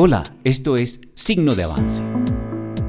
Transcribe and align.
Hola, 0.00 0.22
esto 0.44 0.76
es 0.76 1.00
Signo 1.16 1.56
de 1.56 1.64
Avance, 1.64 2.00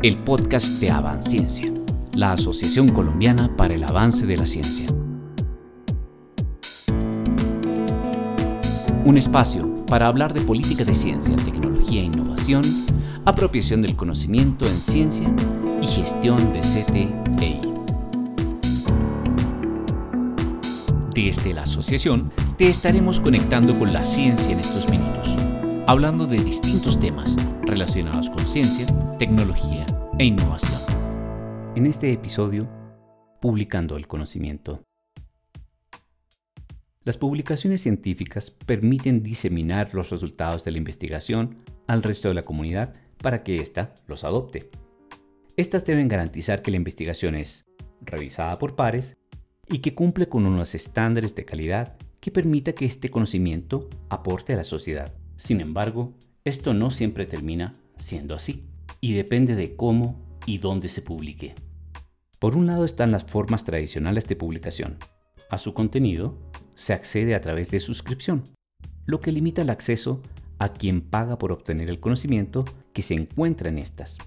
el 0.04 0.20
podcast 0.20 0.74
de 0.74 0.92
Avanciencia, 0.92 1.74
la 2.14 2.34
Asociación 2.34 2.90
Colombiana 2.90 3.58
para 3.58 3.74
el 3.74 3.84
Avance 3.84 4.28
de 4.28 4.38
la 4.38 4.46
Ciencia. 4.46 4.86
Un 9.06 9.18
espacio 9.18 9.88
para 9.88 10.06
hablar 10.06 10.36
de 10.36 10.42
política 10.42 10.84
de 10.86 10.94
ciencia, 10.94 11.36
tecnología 11.36 12.02
e 12.02 12.06
innovación, 12.06 12.62
apropiación 13.26 13.82
del 13.82 13.96
conocimiento 13.96 14.68
en 14.68 14.80
ciencia 14.80 15.34
y 15.82 15.88
gestión 15.88 16.54
de 16.54 16.60
CTEI. 16.60 17.62
Desde 21.16 21.56
la 21.56 21.64
asociación 21.64 22.32
te 22.56 22.70
estaremos 22.70 23.20
conectando 23.20 23.80
con 23.80 23.94
la 23.94 24.06
ciencia 24.06 24.52
en 24.52 24.60
estos 24.60 24.88
minutos 24.92 25.36
hablando 25.90 26.28
de 26.28 26.38
distintos 26.38 27.00
temas 27.00 27.36
relacionados 27.64 28.30
con 28.30 28.48
ciencia, 28.48 28.86
tecnología 29.18 29.88
e 30.20 30.26
innovación. 30.26 30.80
En 31.76 31.88
este 31.88 32.14
episodio, 32.14 32.70
publicando 33.42 33.98
el 33.98 34.06
conocimiento. 34.06 34.84
Las 37.04 37.18
publicaciones 37.18 37.82
científicas 37.82 38.52
permiten 38.52 39.24
diseminar 39.24 39.96
los 39.96 40.12
resultados 40.12 40.64
de 40.64 40.70
la 40.70 40.78
investigación 40.78 41.58
al 41.88 42.04
resto 42.04 42.28
de 42.28 42.36
la 42.36 42.44
comunidad 42.44 42.94
para 43.18 43.42
que 43.42 43.60
ésta 43.60 43.96
los 44.06 44.24
adopte. 44.24 44.70
Estas 45.58 45.86
deben 45.86 46.08
garantizar 46.08 46.62
que 46.62 46.70
la 46.70 46.78
investigación 46.78 47.34
es 47.34 47.66
revisada 48.02 48.58
por 48.58 48.76
pares 48.76 49.18
y 49.68 49.80
que 49.80 49.96
cumple 49.96 50.30
con 50.30 50.46
unos 50.46 50.76
estándares 50.76 51.34
de 51.34 51.46
calidad 51.46 51.98
que 52.20 52.30
permita 52.30 52.74
que 52.74 52.86
este 52.86 53.10
conocimiento 53.10 53.90
aporte 54.10 54.54
a 54.54 54.58
la 54.58 54.64
sociedad. 54.64 55.19
Sin 55.40 55.62
embargo, 55.62 56.14
esto 56.44 56.74
no 56.74 56.92
siempre 56.92 57.26
termina 57.26 57.72
siendo 57.96 58.36
así, 58.36 58.68
y 59.00 59.14
depende 59.14 59.56
de 59.56 59.78
cómo 59.78 60.38
y 60.46 60.58
dónde 60.58 60.90
se 60.90 61.02
publique. 61.02 61.56
Por 62.40 62.58
un 62.58 62.68
lado 62.68 62.84
están 62.84 63.12
las 63.12 63.24
formas 63.24 63.64
tradicionales 63.64 64.28
de 64.28 64.36
publicación. 64.36 64.98
A 65.50 65.58
su 65.58 65.74
contenido 65.74 66.38
se 66.76 66.92
accede 66.92 67.36
a 67.36 67.42
través 67.42 67.72
de 67.72 67.80
suscripción, 67.80 68.44
lo 69.06 69.22
que 69.22 69.32
limita 69.32 69.62
el 69.62 69.70
acceso 69.70 70.22
a 70.60 70.74
quien 70.74 71.00
paga 71.00 71.38
por 71.40 71.54
obtener 71.54 71.90
el 71.90 72.02
conocimiento 72.02 72.66
que 72.92 73.02
se 73.02 73.14
encuentra 73.14 73.70
en 73.70 73.78
estas. 73.78 74.18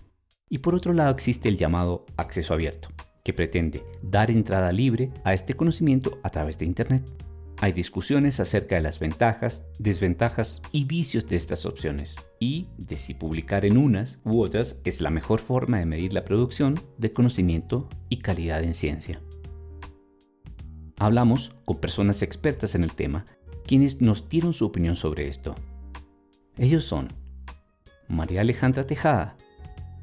Y 0.48 0.58
por 0.58 0.74
otro 0.74 0.94
lado 0.94 1.10
existe 1.10 1.50
el 1.50 1.58
llamado 1.58 2.06
acceso 2.16 2.55
abierto, 2.55 2.88
que 3.22 3.34
pretende 3.34 3.84
dar 4.02 4.30
entrada 4.30 4.72
libre 4.72 5.12
a 5.24 5.34
este 5.34 5.52
conocimiento 5.52 6.18
a 6.22 6.30
través 6.30 6.56
de 6.56 6.64
Internet. 6.64 7.31
Hay 7.62 7.70
discusiones 7.70 8.41
acerca 8.41 8.74
de 8.74 8.80
las 8.80 8.98
ventajas, 8.98 9.66
desventajas 9.78 10.62
y 10.72 10.84
vicios 10.84 11.28
de 11.28 11.36
estas 11.36 11.64
opciones 11.64 12.16
y 12.41 12.66
de 12.77 12.96
si 12.96 13.14
publicar 13.14 13.64
en 13.64 13.77
unas 13.77 14.18
u 14.24 14.42
otras 14.42 14.80
es 14.82 15.00
la 15.00 15.10
mejor 15.10 15.38
forma 15.38 15.78
de 15.78 15.86
medir 15.86 16.12
la 16.12 16.24
producción 16.24 16.74
de 16.98 17.12
conocimiento 17.12 17.88
y 18.08 18.16
calidad 18.16 18.64
en 18.64 18.74
ciencia. 18.74 19.22
Hablamos 20.98 21.55
con 21.64 21.78
personas 21.78 22.22
expertas 22.22 22.74
en 22.74 22.83
el 22.83 22.94
tema, 22.94 23.24
quienes 23.64 24.00
nos 24.00 24.28
dieron 24.28 24.55
su 24.55 24.66
opinión 24.66 24.96
sobre 24.96 25.28
esto. 25.28 25.55
Ellos 26.58 26.84
son 26.84 27.06
María 28.08 28.40
Alejandra 28.40 28.88
Tejada, 28.88 29.36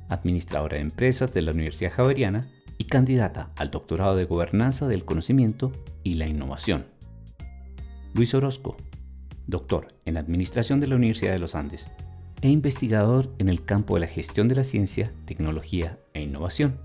administradora 0.08 0.78
de 0.78 0.84
empresas 0.84 1.34
de 1.34 1.42
la 1.42 1.52
Universidad 1.52 1.92
Javeriana 1.92 2.40
y 2.78 2.86
candidata 2.86 3.50
al 3.58 3.70
doctorado 3.70 4.16
de 4.16 4.24
Gobernanza 4.24 4.88
del 4.88 5.04
Conocimiento 5.04 5.74
y 6.04 6.14
la 6.14 6.26
Innovación. 6.26 6.98
Luis 8.14 8.34
Orozco, 8.34 8.76
doctor 9.46 9.96
en 10.06 10.18
Administración 10.18 10.80
de 10.80 10.88
la 10.88 10.96
Universidad 10.96 11.34
de 11.34 11.40
los 11.40 11.54
Andes 11.56 11.92
e 12.42 12.50
investigador 12.50 13.34
en 13.38 13.50
el 13.50 13.64
campo 13.64 13.94
de 13.96 14.02
la 14.02 14.08
gestión 14.08 14.48
de 14.48 14.56
la 14.56 14.64
ciencia, 14.64 15.14
tecnología 15.26 16.00
e 16.14 16.22
innovación. 16.22 16.80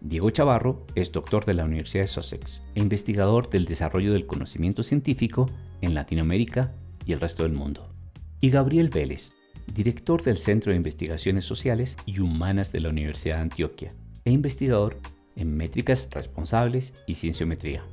Diego 0.00 0.30
Chavarro 0.30 0.86
es 0.94 1.12
doctor 1.12 1.44
de 1.44 1.54
la 1.54 1.64
Universidad 1.64 2.04
de 2.04 2.08
Sussex 2.08 2.62
e 2.74 2.80
investigador 2.80 3.50
del 3.50 3.66
desarrollo 3.66 4.12
del 4.12 4.26
conocimiento 4.26 4.82
científico 4.82 5.46
en 5.80 5.94
Latinoamérica 5.94 6.74
y 7.04 7.12
el 7.12 7.20
resto 7.20 7.42
del 7.42 7.52
mundo. 7.52 7.92
Y 8.40 8.50
Gabriel 8.50 8.88
Vélez, 8.88 9.32
director 9.74 10.22
del 10.22 10.38
Centro 10.38 10.70
de 10.70 10.76
Investigaciones 10.76 11.44
Sociales 11.44 11.96
y 12.06 12.20
Humanas 12.20 12.72
de 12.72 12.80
la 12.80 12.88
Universidad 12.88 13.36
de 13.36 13.42
Antioquia 13.42 13.88
e 14.24 14.30
investigador 14.30 14.98
en 15.36 15.56
métricas 15.56 16.08
responsables 16.12 16.94
y 17.06 17.14
cienciometría. 17.14 17.84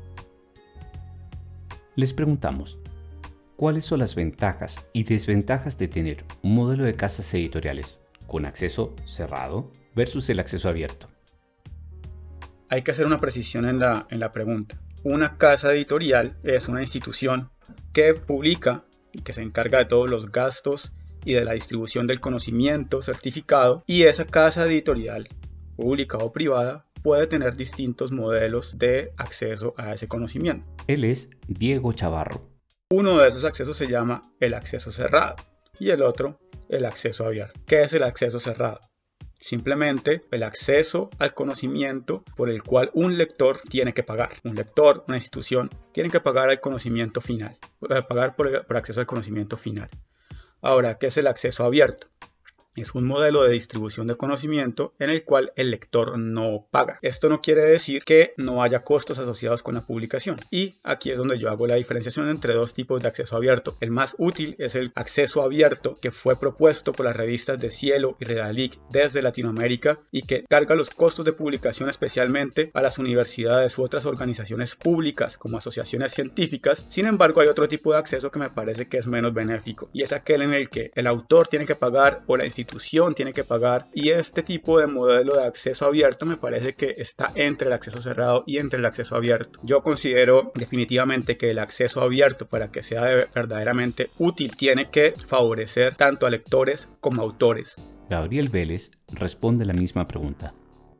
Les 1.97 2.11
preguntamos, 2.11 2.81
¿cuáles 3.55 3.85
son 3.85 3.99
las 3.99 4.15
ventajas 4.15 4.85
y 4.91 5.03
desventajas 5.03 5.77
de 5.77 5.87
tener 5.87 6.25
un 6.41 6.53
modelo 6.53 6.83
de 6.83 6.95
casas 6.95 7.33
editoriales 7.33 8.01
con 8.27 8.45
acceso 8.45 8.93
cerrado 9.05 9.71
versus 9.95 10.29
el 10.29 10.41
acceso 10.41 10.67
abierto? 10.67 11.07
Hay 12.67 12.81
que 12.81 12.91
hacer 12.91 13.05
una 13.05 13.17
precisión 13.17 13.65
en 13.65 13.79
la, 13.79 14.07
en 14.09 14.19
la 14.19 14.31
pregunta. 14.31 14.77
Una 15.05 15.37
casa 15.37 15.71
editorial 15.71 16.35
es 16.43 16.67
una 16.67 16.81
institución 16.81 17.49
que 17.93 18.13
publica 18.13 18.83
y 19.13 19.21
que 19.21 19.31
se 19.31 19.41
encarga 19.41 19.77
de 19.77 19.85
todos 19.85 20.09
los 20.09 20.33
gastos 20.33 20.91
y 21.23 21.35
de 21.35 21.45
la 21.45 21.53
distribución 21.53 22.07
del 22.07 22.19
conocimiento 22.19 23.01
certificado 23.01 23.83
y 23.87 24.03
esa 24.03 24.25
casa 24.25 24.65
editorial, 24.65 25.29
pública 25.77 26.17
o 26.17 26.33
privada, 26.33 26.84
puede 27.05 27.27
tener 27.27 27.55
distintos 27.55 28.11
modelos 28.11 28.79
de 28.79 29.13
acceso 29.17 29.75
a 29.77 29.93
ese 29.93 30.07
conocimiento. 30.07 30.65
Él 30.87 31.03
es 31.03 31.29
Diego 31.47 31.93
Chavarro. 31.93 32.41
Uno 32.89 33.19
de 33.19 33.27
esos 33.27 33.45
accesos 33.45 33.77
se 33.77 33.85
llama 33.85 34.23
el 34.39 34.55
acceso 34.55 34.91
cerrado 34.91 35.35
y 35.79 35.91
el 35.91 36.01
otro 36.01 36.39
el 36.67 36.83
acceso 36.83 37.23
abierto. 37.23 37.59
¿Qué 37.67 37.83
es 37.83 37.93
el 37.93 38.01
acceso 38.01 38.39
cerrado? 38.39 38.79
Simplemente 39.39 40.25
el 40.31 40.41
acceso 40.41 41.11
al 41.19 41.35
conocimiento 41.35 42.23
por 42.35 42.49
el 42.49 42.63
cual 42.63 42.89
un 42.95 43.19
lector 43.19 43.59
tiene 43.69 43.93
que 43.93 44.01
pagar. 44.01 44.31
Un 44.43 44.55
lector, 44.55 45.05
una 45.07 45.17
institución, 45.17 45.69
tienen 45.91 46.11
que 46.11 46.21
pagar 46.21 46.49
el 46.49 46.59
conocimiento 46.59 47.21
final, 47.21 47.55
eh, 47.87 47.99
pagar 48.09 48.35
por, 48.35 48.65
por 48.65 48.77
acceso 48.77 48.99
al 48.99 49.05
conocimiento 49.05 49.57
final. 49.57 49.89
Ahora, 50.59 50.97
¿qué 50.97 51.05
es 51.05 51.17
el 51.19 51.27
acceso 51.27 51.65
abierto? 51.65 52.07
Es 52.81 52.93
un 52.93 53.05
modelo 53.05 53.43
de 53.43 53.51
distribución 53.51 54.07
de 54.07 54.15
conocimiento 54.15 54.93
en 54.99 55.09
el 55.09 55.23
cual 55.23 55.53
el 55.55 55.71
lector 55.71 56.17
no 56.17 56.67
paga. 56.71 56.99
Esto 57.01 57.29
no 57.29 57.41
quiere 57.41 57.61
decir 57.63 58.03
que 58.03 58.33
no 58.37 58.61
haya 58.61 58.83
costos 58.83 59.17
asociados 59.17 59.63
con 59.63 59.75
la 59.75 59.81
publicación. 59.81 60.37
Y 60.51 60.73
aquí 60.83 61.11
es 61.11 61.17
donde 61.17 61.37
yo 61.37 61.49
hago 61.49 61.67
la 61.67 61.75
diferenciación 61.75 62.29
entre 62.29 62.53
dos 62.53 62.73
tipos 62.73 63.01
de 63.01 63.07
acceso 63.07 63.35
abierto. 63.35 63.75
El 63.79 63.91
más 63.91 64.15
útil 64.19 64.55
es 64.59 64.75
el 64.75 64.91
acceso 64.95 65.41
abierto 65.41 65.95
que 66.01 66.11
fue 66.11 66.39
propuesto 66.39 66.93
por 66.93 67.05
las 67.05 67.15
revistas 67.15 67.59
de 67.59 67.71
Cielo 67.71 68.17
y 68.19 68.25
Redalic 68.25 68.79
desde 68.89 69.21
Latinoamérica 69.21 69.99
y 70.11 70.23
que 70.23 70.43
carga 70.43 70.75
los 70.75 70.89
costos 70.89 71.25
de 71.25 71.33
publicación 71.33 71.89
especialmente 71.89 72.71
a 72.73 72.81
las 72.81 72.97
universidades 72.97 73.77
u 73.77 73.83
otras 73.83 74.05
organizaciones 74.05 74.75
públicas 74.75 75.37
como 75.37 75.57
asociaciones 75.57 76.13
científicas. 76.13 76.85
Sin 76.89 77.05
embargo, 77.05 77.41
hay 77.41 77.47
otro 77.47 77.67
tipo 77.67 77.91
de 77.91 77.99
acceso 77.99 78.31
que 78.31 78.39
me 78.39 78.49
parece 78.49 78.87
que 78.87 78.97
es 78.97 79.07
menos 79.07 79.33
benéfico 79.33 79.89
y 79.93 80.03
es 80.03 80.11
aquel 80.11 80.41
en 80.41 80.53
el 80.53 80.69
que 80.69 80.91
el 80.95 81.07
autor 81.07 81.47
tiene 81.47 81.65
que 81.65 81.75
pagar 81.75 82.23
o 82.27 82.37
la 82.37 82.45
institución 82.45 82.64
tiene 83.15 83.33
que 83.33 83.43
pagar 83.43 83.85
y 83.93 84.09
este 84.09 84.43
tipo 84.43 84.79
de 84.79 84.87
modelo 84.87 85.35
de 85.35 85.45
acceso 85.45 85.85
abierto 85.85 86.25
me 86.25 86.37
parece 86.37 86.73
que 86.73 86.93
está 86.97 87.27
entre 87.35 87.67
el 87.67 87.73
acceso 87.73 88.01
cerrado 88.01 88.43
y 88.45 88.57
entre 88.57 88.79
el 88.79 88.85
acceso 88.85 89.15
abierto. 89.15 89.59
Yo 89.63 89.81
considero 89.81 90.51
definitivamente 90.55 91.37
que 91.37 91.51
el 91.51 91.59
acceso 91.59 92.01
abierto 92.01 92.45
para 92.47 92.71
que 92.71 92.83
sea 92.83 93.03
verdaderamente 93.33 94.09
útil 94.17 94.55
tiene 94.55 94.89
que 94.89 95.13
favorecer 95.13 95.95
tanto 95.95 96.25
a 96.25 96.29
lectores 96.29 96.89
como 96.99 97.21
a 97.21 97.25
autores. 97.25 97.75
Gabriel 98.09 98.49
Vélez 98.49 98.91
responde 99.13 99.65
la 99.65 99.73
misma 99.73 100.05
pregunta 100.05 100.53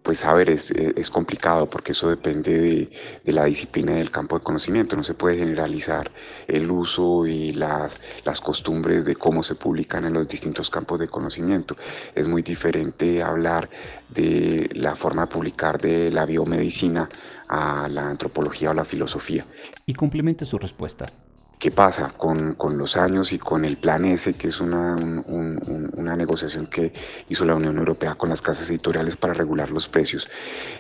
pues 0.06 0.24
a 0.24 0.34
ver, 0.36 0.52
es, 0.52 0.70
es 0.70 1.10
complicado 1.10 1.68
porque 1.68 1.94
eso 1.94 2.08
depende 2.08 2.90
de, 3.24 3.34
la 3.34 3.46
disciplina 3.46 3.94
del 3.94 4.12
campo 4.12 4.38
de 4.38 4.44
conocimiento. 4.44 4.96
No 4.96 5.04
se 5.04 5.16
puede 5.16 5.40
generalizar 5.40 6.12
el 6.48 6.70
uso 6.70 7.26
y 7.26 7.54
las, 7.54 8.00
las 8.24 8.40
costumbres 8.40 9.04
de 9.04 9.16
cómo 9.16 9.42
se 9.42 9.56
publican 9.56 10.06
en 10.06 10.14
los 10.14 10.28
distintos 10.28 10.70
campos 10.70 11.00
de 11.00 11.08
conocimiento. 11.08 11.76
Es 12.14 12.28
muy 12.28 12.44
diferente 12.44 13.24
hablar 13.24 13.68
de 14.10 14.70
la 14.74 14.96
forma 14.96 15.24
de 15.24 15.28
publicar 15.28 15.82
de 15.82 16.12
la 16.12 16.28
biomedicina 16.28 17.10
a 17.48 17.88
la 17.90 18.08
antropología 18.08 18.70
o 18.70 18.74
la 18.76 18.86
filosofía. 18.86 19.44
Y 19.88 19.96
complementa 19.96 20.46
su 20.46 20.60
respuesta. 20.60 21.08
¿Qué 21.66 21.72
pasa 21.72 22.14
con, 22.16 22.54
con, 22.54 22.78
los 22.78 22.96
años 22.96 23.34
y 23.34 23.40
con 23.40 23.66
el 23.66 23.78
Plan 23.78 24.06
S, 24.06 24.36
que 24.36 24.50
es 24.50 24.60
una, 24.60 24.96
una, 24.96 26.16
negociación 26.16 26.68
que 26.68 26.94
hizo 27.28 27.44
la 27.44 27.56
Unión 27.56 27.80
Europea 27.80 28.14
con 28.14 28.30
las 28.30 28.44
casas 28.44 28.70
editoriales 28.70 29.18
para 29.18 29.34
regular 29.34 29.72
los 29.72 29.90
precios? 29.90 30.28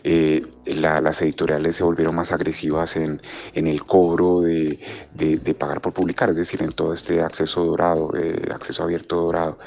Eh, 0.04 0.46
las 0.68 1.24
editoriales 1.24 1.78
se 1.78 1.84
volvieron 1.84 2.14
más 2.14 2.32
agresivas 2.32 2.98
en, 2.98 3.20
en 3.56 3.66
el 3.66 3.84
cobro 3.84 4.42
de, 4.42 4.80
de, 5.16 5.56
pagar 5.56 5.82
por 5.82 5.92
publicar, 5.92 6.30
es 6.30 6.36
decir, 6.36 6.62
en 6.62 6.70
todo 6.70 6.94
este 6.94 7.20
acceso 7.20 7.64
dorado, 7.64 8.16
eh, 8.16 8.48
acceso 8.54 8.84
abierto 8.84 9.16
dorado. 9.16 9.58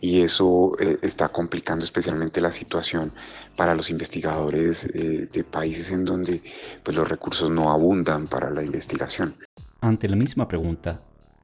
Y 0.00 0.22
eso 0.22 0.76
eh, 0.80 0.98
está 1.00 1.28
complicando 1.28 1.84
especialmente 1.84 2.40
la 2.40 2.50
situación 2.50 3.12
para 3.54 3.76
los 3.76 3.88
investigadores 3.88 4.88
de 4.92 5.44
países 5.44 5.92
en 5.92 6.04
donde 6.04 6.42
pues, 6.82 6.96
los 6.96 7.08
recursos 7.08 7.48
no 7.52 7.70
abundan 7.70 8.26
para 8.26 8.50
la 8.50 8.64
investigación. 8.64 9.32
Ante 9.80 10.08
la 10.08 10.16
misma 10.16 10.48
pregunta, 10.48 11.00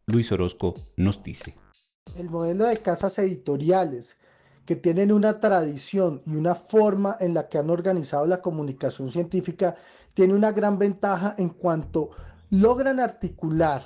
Luis 0.06 0.32
Orozco 0.32 0.74
nos 0.96 1.22
dice. 1.22 1.54
El 2.18 2.30
modelo 2.30 2.64
de 2.64 2.78
casas 2.78 3.18
editoriales 3.18 4.16
que 4.64 4.74
tienen 4.74 5.12
una 5.12 5.38
tradición 5.38 6.22
y 6.24 6.36
una 6.36 6.54
forma 6.54 7.16
en 7.20 7.34
la 7.34 7.48
que 7.48 7.58
han 7.58 7.68
organizado 7.68 8.26
la 8.26 8.40
comunicación 8.40 9.10
científica 9.10 9.76
tiene 10.14 10.34
una 10.34 10.52
gran 10.52 10.78
ventaja 10.78 11.34
en 11.38 11.50
cuanto 11.50 12.10
logran 12.50 13.00
articular 13.00 13.84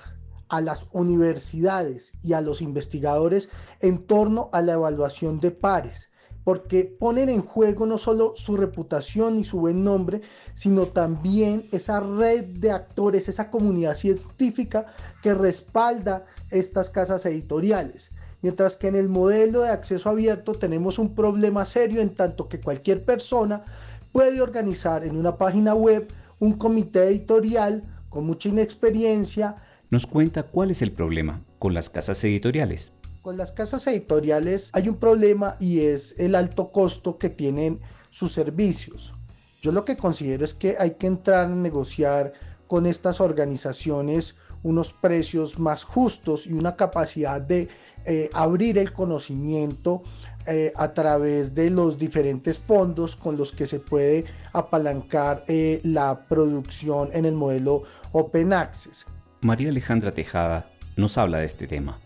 a 0.48 0.60
las 0.60 0.86
universidades 0.92 2.14
y 2.22 2.32
a 2.32 2.40
los 2.40 2.62
investigadores 2.62 3.50
en 3.80 4.06
torno 4.06 4.48
a 4.52 4.62
la 4.62 4.74
evaluación 4.74 5.40
de 5.40 5.50
pares, 5.50 6.12
porque 6.46 6.84
ponen 6.84 7.28
en 7.28 7.42
juego 7.42 7.86
no 7.86 7.98
solo 7.98 8.34
su 8.36 8.56
reputación 8.56 9.40
y 9.40 9.44
su 9.44 9.58
buen 9.58 9.82
nombre, 9.82 10.20
sino 10.54 10.86
también 10.86 11.66
esa 11.72 11.98
red 11.98 12.44
de 12.44 12.70
actores, 12.70 13.28
esa 13.28 13.50
comunidad 13.50 13.96
científica 13.96 14.86
que 15.24 15.34
respalda 15.34 16.24
estas 16.52 16.88
casas 16.88 17.26
editoriales. 17.26 18.12
Mientras 18.42 18.76
que 18.76 18.86
en 18.86 18.94
el 18.94 19.08
modelo 19.08 19.62
de 19.62 19.70
acceso 19.70 20.08
abierto 20.08 20.54
tenemos 20.54 21.00
un 21.00 21.16
problema 21.16 21.64
serio 21.64 22.00
en 22.00 22.14
tanto 22.14 22.48
que 22.48 22.60
cualquier 22.60 23.04
persona 23.04 23.64
puede 24.12 24.40
organizar 24.40 25.02
en 25.02 25.16
una 25.16 25.36
página 25.38 25.74
web 25.74 26.06
un 26.38 26.52
comité 26.52 27.08
editorial 27.08 27.82
con 28.08 28.24
mucha 28.24 28.50
inexperiencia, 28.50 29.56
nos 29.90 30.06
cuenta 30.06 30.44
cuál 30.44 30.70
es 30.70 30.80
el 30.80 30.92
problema 30.92 31.42
con 31.58 31.74
las 31.74 31.90
casas 31.90 32.22
editoriales. 32.22 32.92
Con 33.26 33.36
las 33.36 33.50
casas 33.50 33.84
editoriales 33.88 34.70
hay 34.72 34.88
un 34.88 34.98
problema 34.98 35.56
y 35.58 35.80
es 35.80 36.14
el 36.16 36.36
alto 36.36 36.70
costo 36.70 37.18
que 37.18 37.28
tienen 37.28 37.80
sus 38.10 38.30
servicios. 38.30 39.14
Yo 39.60 39.72
lo 39.72 39.84
que 39.84 39.96
considero 39.96 40.44
es 40.44 40.54
que 40.54 40.76
hay 40.78 40.92
que 40.92 41.08
entrar 41.08 41.46
a 41.46 41.48
negociar 41.48 42.32
con 42.68 42.86
estas 42.86 43.20
organizaciones 43.20 44.36
unos 44.62 44.92
precios 44.92 45.58
más 45.58 45.82
justos 45.82 46.46
y 46.46 46.52
una 46.52 46.76
capacidad 46.76 47.40
de 47.40 47.68
eh, 48.04 48.30
abrir 48.32 48.78
el 48.78 48.92
conocimiento 48.92 50.04
eh, 50.46 50.72
a 50.76 50.94
través 50.94 51.52
de 51.52 51.70
los 51.70 51.98
diferentes 51.98 52.60
fondos 52.60 53.16
con 53.16 53.36
los 53.36 53.50
que 53.50 53.66
se 53.66 53.80
puede 53.80 54.24
apalancar 54.52 55.44
eh, 55.48 55.80
la 55.82 56.28
producción 56.28 57.08
en 57.12 57.24
el 57.24 57.34
modelo 57.34 57.82
Open 58.12 58.52
Access. 58.52 59.04
María 59.40 59.70
Alejandra 59.70 60.14
Tejada 60.14 60.70
nos 60.94 61.18
habla 61.18 61.38
de 61.38 61.46
este 61.46 61.66
tema. 61.66 61.98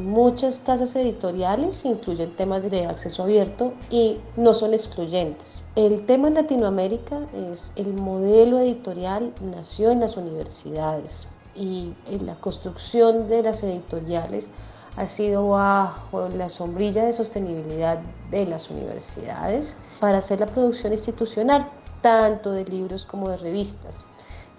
Muchas 0.00 0.58
casas 0.58 0.96
editoriales 0.96 1.84
incluyen 1.84 2.34
temas 2.34 2.62
de 2.62 2.86
acceso 2.86 3.22
abierto 3.22 3.74
y 3.90 4.16
no 4.34 4.54
son 4.54 4.72
excluyentes. 4.72 5.62
El 5.76 6.06
tema 6.06 6.28
en 6.28 6.34
Latinoamérica 6.34 7.26
es 7.52 7.74
el 7.76 7.92
modelo 7.92 8.58
editorial 8.60 9.34
nació 9.42 9.90
en 9.90 10.00
las 10.00 10.16
universidades 10.16 11.28
y 11.54 11.92
en 12.10 12.24
la 12.24 12.34
construcción 12.36 13.28
de 13.28 13.42
las 13.42 13.62
editoriales 13.62 14.52
ha 14.96 15.06
sido 15.06 15.48
bajo 15.48 16.30
la 16.30 16.48
sombrilla 16.48 17.04
de 17.04 17.12
sostenibilidad 17.12 17.98
de 18.30 18.46
las 18.46 18.70
universidades 18.70 19.76
para 20.00 20.18
hacer 20.18 20.40
la 20.40 20.46
producción 20.46 20.94
institucional, 20.94 21.68
tanto 22.00 22.52
de 22.52 22.64
libros 22.64 23.04
como 23.04 23.28
de 23.28 23.36
revistas 23.36 24.06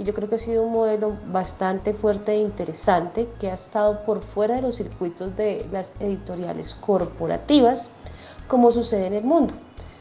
y 0.01 0.03
yo 0.03 0.15
creo 0.15 0.27
que 0.27 0.33
ha 0.33 0.39
sido 0.39 0.63
un 0.63 0.71
modelo 0.71 1.15
bastante 1.27 1.94
fuerte 1.94 2.31
e 2.31 2.39
interesante 2.39 3.30
que 3.39 3.51
ha 3.51 3.53
estado 3.53 4.03
por 4.03 4.24
fuera 4.24 4.56
de 4.56 4.63
los 4.63 4.77
circuitos 4.77 5.36
de 5.38 5.63
las 5.71 5.94
editoriales 6.00 6.74
corporativas, 6.74 7.92
como 8.48 8.71
sucede 8.71 9.06
en 9.06 9.13
el 9.13 9.24
mundo. 9.24 9.53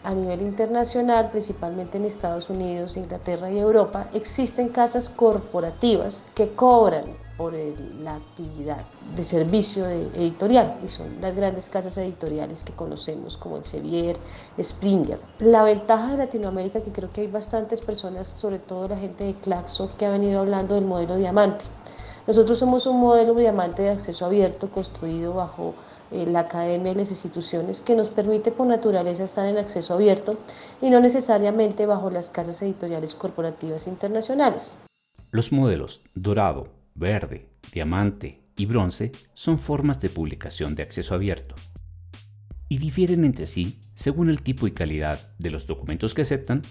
A 0.03 0.15
nivel 0.15 0.41
internacional, 0.41 1.31
principalmente 1.31 1.99
en 1.99 2.07
Estados 2.07 2.49
Unidos, 2.49 2.97
Inglaterra 2.97 3.51
y 3.51 3.59
Europa, 3.59 4.09
existen 4.15 4.71
casas 4.71 5.11
corporativas 5.11 6.25
que 6.35 6.49
cobran 6.55 7.05
por 7.41 7.55
la 7.55 8.17
actividad 8.17 8.85
de 9.17 9.25
servicio 9.25 9.87
editorial 9.89 10.79
y 10.85 10.89
son 10.89 11.23
las 11.23 11.35
grandes 11.35 11.71
casas 11.71 11.97
editoriales 11.97 12.63
que 12.63 12.75
conocemos 12.75 13.39
como 13.39 13.57
el 13.57 13.65
Sevier, 13.65 14.19
Springer. 14.61 15.19
La 15.39 15.63
ventaja 15.63 16.11
de 16.11 16.19
Latinoamérica 16.19 16.83
que 16.83 16.93
creo 16.93 17.11
que 17.11 17.23
hay 17.23 17.29
bastantes 17.29 17.81
personas, 17.81 18.29
sobre 18.29 18.59
todo 18.59 18.89
la 18.89 18.99
gente 18.99 19.25
de 19.25 19.33
Claxo, 19.33 19.91
que 19.97 20.05
ha 20.05 20.11
venido 20.11 20.41
hablando 20.41 20.75
del 20.75 20.85
modelo 20.85 21.17
diamante. 21.17 21.65
Nosotros 22.27 22.59
somos 22.59 22.87
un 22.87 23.01
modelo 23.01 23.33
diamante 23.33 23.81
de 23.85 23.89
acceso 23.89 24.27
abierto 24.27 24.71
construido 24.71 25.33
bajo 25.33 25.73
eh, 26.11 26.27
la 26.27 26.41
academia 26.41 26.93
y 26.93 26.97
las 26.97 27.11
instituciones 27.11 27.81
que 27.81 27.97
nos 27.97 28.11
permite 28.11 28.53
por 28.53 28.67
naturaleza 28.67 29.25
estar 29.25 29.47
en 29.47 29.57
acceso 29.57 29.95
abierto 29.95 30.37
y 30.83 30.91
no 30.91 31.01
necesariamente 31.01 31.87
bajo 31.87 32.11
las 32.11 32.29
casas 32.29 32.61
editoriales 32.61 33.15
corporativas 33.15 33.87
internacionales. 33.87 34.75
Los 35.31 35.53
modelos 35.53 36.03
dorado, 36.15 36.80
verde, 36.95 37.51
diamante 37.73 38.45
y 38.57 38.67
bronce 38.67 39.13
son 39.35 39.59
formas 39.59 40.01
de 40.01 40.09
publicación 40.09 40.75
de 40.75 40.83
acceso 40.83 41.15
abierto 41.15 41.55
y 42.71 42.79
difieren 42.79 43.25
entre 43.25 43.47
sí 43.47 43.81
según 43.95 44.31
el 44.31 44.43
tipo 44.43 44.67
y 44.67 44.73
calidad 44.73 45.35
de 45.39 45.51
los 45.51 45.67
documentos 45.67 46.15
que 46.15 46.23
aceptan, 46.23 46.63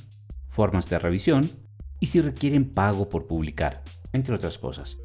formas 0.47 0.89
de 0.89 0.97
revisión 0.97 1.51
y 1.99 2.07
si 2.07 2.21
requieren 2.21 2.71
pago 2.71 3.09
por 3.09 3.27
publicar, 3.27 3.83
entre 4.13 4.33
otras 4.33 4.57
cosas. 4.57 4.97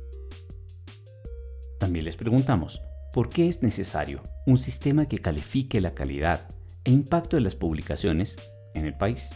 También 1.80 2.04
les 2.04 2.16
preguntamos, 2.16 2.80
¿por 3.12 3.28
qué 3.28 3.48
es 3.48 3.62
necesario 3.62 4.22
un 4.46 4.56
sistema 4.56 5.06
que 5.06 5.18
califique 5.18 5.80
la 5.80 5.94
calidad 5.94 6.48
e 6.84 6.92
impacto 6.92 7.36
de 7.36 7.42
las 7.42 7.56
publicaciones 7.56 8.36
en 8.74 8.86
el 8.86 8.96
país? 8.96 9.34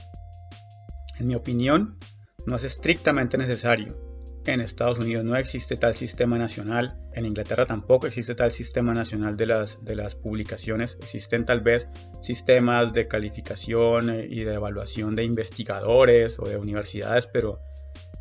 En 1.19 1.27
mi 1.27 1.35
opinión, 1.35 1.99
no 2.47 2.55
es 2.55 2.63
estrictamente 2.63 3.37
necesario, 3.37 4.08
en 4.49 4.61
Estados 4.61 4.99
Unidos 4.99 5.25
no 5.25 5.37
existe 5.37 5.77
tal 5.77 5.95
sistema 5.95 6.39
nacional, 6.39 6.99
en 7.13 7.27
Inglaterra 7.27 7.67
tampoco 7.67 8.07
existe 8.07 8.35
tal 8.35 8.53
sistema 8.53 8.95
nacional 8.95 9.37
de 9.37 9.47
las, 9.47 9.85
de 9.85 9.97
las 9.97 10.15
publicaciones, 10.15 10.97
existen 11.01 11.47
tal 11.47 11.61
vez 11.61 11.89
sistemas 12.23 12.93
de 12.93 13.09
calificación 13.09 14.11
eh, 14.11 14.27
y 14.29 14.45
de 14.45 14.55
evaluación 14.55 15.15
de 15.15 15.25
investigadores 15.25 16.39
o 16.39 16.45
de 16.45 16.57
universidades, 16.57 17.27
pero 17.27 17.61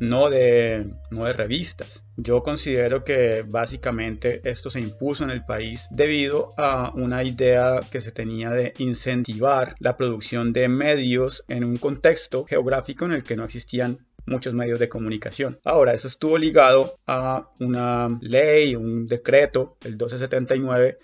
no 0.00 0.28
de, 0.28 0.92
no 1.10 1.24
de 1.24 1.32
revistas. 1.32 2.04
Yo 2.16 2.42
considero 2.42 3.04
que 3.04 3.44
básicamente 3.50 4.40
esto 4.44 4.70
se 4.70 4.80
impuso 4.80 5.24
en 5.24 5.30
el 5.30 5.44
país 5.44 5.88
debido 5.90 6.48
a 6.56 6.92
una 6.94 7.22
idea 7.24 7.80
que 7.90 8.00
se 8.00 8.12
tenía 8.12 8.50
de 8.50 8.72
incentivar 8.78 9.74
la 9.78 9.96
producción 9.96 10.52
de 10.52 10.68
medios 10.68 11.44
en 11.48 11.64
un 11.64 11.76
contexto 11.76 12.44
geográfico 12.44 13.04
en 13.04 13.12
el 13.12 13.22
que 13.22 13.36
no 13.36 13.44
existían 13.44 14.07
muchos 14.28 14.54
medios 14.54 14.78
de 14.78 14.88
comunicación. 14.88 15.56
Ahora, 15.64 15.92
eso 15.92 16.08
estuvo 16.08 16.38
ligado 16.38 16.98
a 17.06 17.50
una 17.60 18.08
ley, 18.20 18.76
un 18.76 19.06
decreto, 19.06 19.76
el 19.84 19.92
1279, 19.92 20.98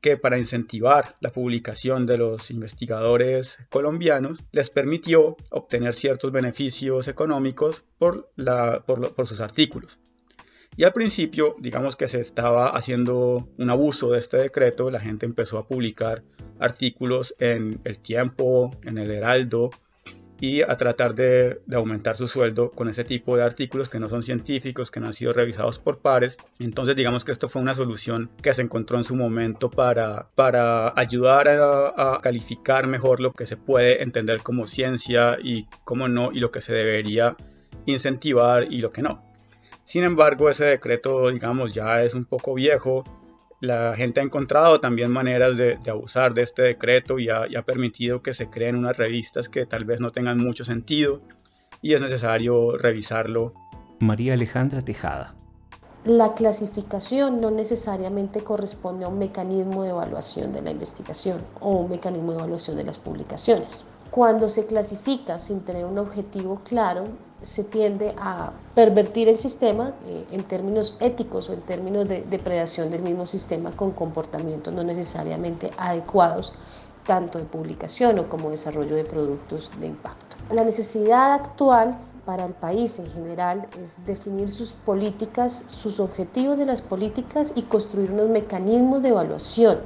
que 0.00 0.16
para 0.16 0.38
incentivar 0.38 1.16
la 1.20 1.32
publicación 1.32 2.06
de 2.06 2.18
los 2.18 2.50
investigadores 2.50 3.58
colombianos 3.70 4.46
les 4.52 4.70
permitió 4.70 5.36
obtener 5.50 5.94
ciertos 5.94 6.30
beneficios 6.30 7.08
económicos 7.08 7.82
por, 7.98 8.30
sus 9.24 9.40
artículos. 9.40 9.98
Y 10.76 10.84
al 10.84 10.92
principio, 10.92 11.56
digamos 11.58 11.96
que 11.96 12.06
se 12.06 12.20
estaba 12.20 12.68
haciendo 12.68 13.48
un 13.56 13.70
abuso 13.70 14.10
de 14.10 14.18
este 14.18 14.36
decreto, 14.36 14.90
la 14.90 15.00
gente 15.00 15.24
empezó 15.24 15.58
a 15.58 15.66
publicar 15.66 16.22
artículos 16.60 17.34
en 17.38 17.80
El 17.84 17.98
Tiempo, 17.98 18.70
en 18.82 18.98
El 18.98 19.10
Heraldo, 19.10 19.70
y 20.40 20.62
a 20.62 20.76
tratar 20.76 21.14
de, 21.14 21.60
aumentar 21.72 22.16
su 22.16 22.26
sueldo 22.26 22.70
con 22.70 22.88
ese 22.88 23.04
tipo 23.04 23.36
de 23.36 23.42
artículos 23.42 23.88
que 23.88 23.98
no 23.98 24.08
son 24.08 24.22
científicos, 24.22 24.90
que 24.90 25.00
no 25.00 25.06
han 25.06 25.12
sido 25.12 25.32
revisados 25.32 25.78
por 25.78 25.98
pares. 25.98 26.36
Entonces 26.58 26.96
digamos 26.96 27.24
que 27.24 27.32
esto 27.32 27.48
fue 27.48 27.62
una 27.62 27.74
solución 27.74 28.30
que 28.42 28.54
se 28.54 28.62
encontró 28.62 28.98
en 28.98 29.04
su 29.04 29.16
momento 29.16 29.70
para, 29.70 30.28
para 30.34 30.92
ayudar 30.98 31.48
a, 31.48 32.16
a 32.16 32.20
calificar 32.20 32.86
mejor 32.86 33.20
lo 33.20 33.32
que 33.32 33.46
se 33.46 33.56
puede 33.56 34.02
entender 34.02 34.42
como 34.42 34.66
ciencia 34.66 35.36
y 35.42 35.66
cómo 35.84 36.08
no, 36.08 36.30
y 36.32 36.40
lo 36.40 36.50
que 36.50 36.60
se 36.60 36.74
debería 36.74 37.36
incentivar 37.86 38.72
y 38.72 38.78
lo 38.78 38.90
que 38.90 39.02
no. 39.02 39.24
Sin 39.84 40.02
embargo, 40.02 40.50
ese 40.50 40.64
decreto, 40.64 41.30
digamos, 41.30 41.72
ya 41.72 42.02
es 42.02 42.14
un 42.14 42.24
poco 42.24 42.54
viejo 42.54 43.04
la 43.60 43.96
gente 43.96 44.20
ha 44.20 44.22
encontrado 44.22 44.80
también 44.80 45.10
maneras 45.10 45.56
de, 45.56 45.78
abusar 45.88 46.34
de 46.34 46.42
este 46.42 46.62
decreto 46.62 47.18
y 47.18 47.28
ha, 47.30 47.62
permitido 47.62 48.22
que 48.22 48.32
se 48.32 48.50
creen 48.50 48.76
unas 48.76 48.96
revistas 48.96 49.48
que 49.48 49.66
tal 49.66 49.84
vez 49.84 50.00
no 50.00 50.10
tengan 50.10 50.38
mucho 50.38 50.64
sentido 50.64 51.20
y 51.82 51.94
es 51.94 52.00
necesario 52.00 52.72
revisarlo. 52.72 53.54
María 53.98 54.34
Alejandra 54.34 54.82
Tejada. 54.82 55.34
La 56.04 56.34
clasificación 56.34 57.40
no 57.40 57.50
necesariamente 57.50 58.44
corresponde 58.44 59.04
a 59.04 59.08
un 59.08 59.18
mecanismo 59.18 59.82
de 59.82 59.90
evaluación 59.90 60.52
de 60.52 60.62
la 60.62 60.70
investigación 60.70 61.38
o 61.60 61.70
un 61.70 61.90
mecanismo 61.90 62.32
de 62.32 62.38
evaluación 62.38 62.76
de 62.76 62.84
las 62.84 62.98
publicaciones. 62.98 63.86
Cuando 64.10 64.48
se 64.48 64.66
clasifica 64.66 65.40
sin 65.40 65.60
tener 65.60 65.84
un 65.84 65.98
objetivo 65.98 66.62
claro, 66.62 67.04
se 67.42 67.64
tiende 67.64 68.14
a 68.18 68.52
pervertir 68.74 69.28
el 69.28 69.36
sistema 69.36 69.94
eh, 70.06 70.26
en 70.30 70.42
términos 70.44 70.96
éticos 71.00 71.48
o 71.48 71.52
en 71.52 71.60
términos 71.60 72.08
de 72.08 72.22
depredación 72.22 72.90
del 72.90 73.02
mismo 73.02 73.26
sistema 73.26 73.70
con 73.72 73.92
comportamientos 73.92 74.74
no 74.74 74.82
necesariamente 74.82 75.70
adecuados 75.76 76.52
tanto 77.04 77.38
de 77.38 77.44
publicación 77.44 78.18
o 78.18 78.28
como 78.28 78.50
desarrollo 78.50 78.96
de 78.96 79.04
productos 79.04 79.70
de 79.78 79.86
impacto. 79.86 80.36
La 80.50 80.64
necesidad 80.64 81.34
actual 81.34 81.96
para 82.24 82.44
el 82.44 82.52
país 82.52 82.98
en 82.98 83.06
general 83.06 83.66
es 83.80 84.04
definir 84.04 84.50
sus 84.50 84.72
políticas, 84.72 85.64
sus 85.68 86.00
objetivos 86.00 86.58
de 86.58 86.66
las 86.66 86.82
políticas 86.82 87.52
y 87.54 87.62
construir 87.62 88.10
unos 88.10 88.28
mecanismos 88.28 89.02
de 89.02 89.10
evaluación 89.10 89.80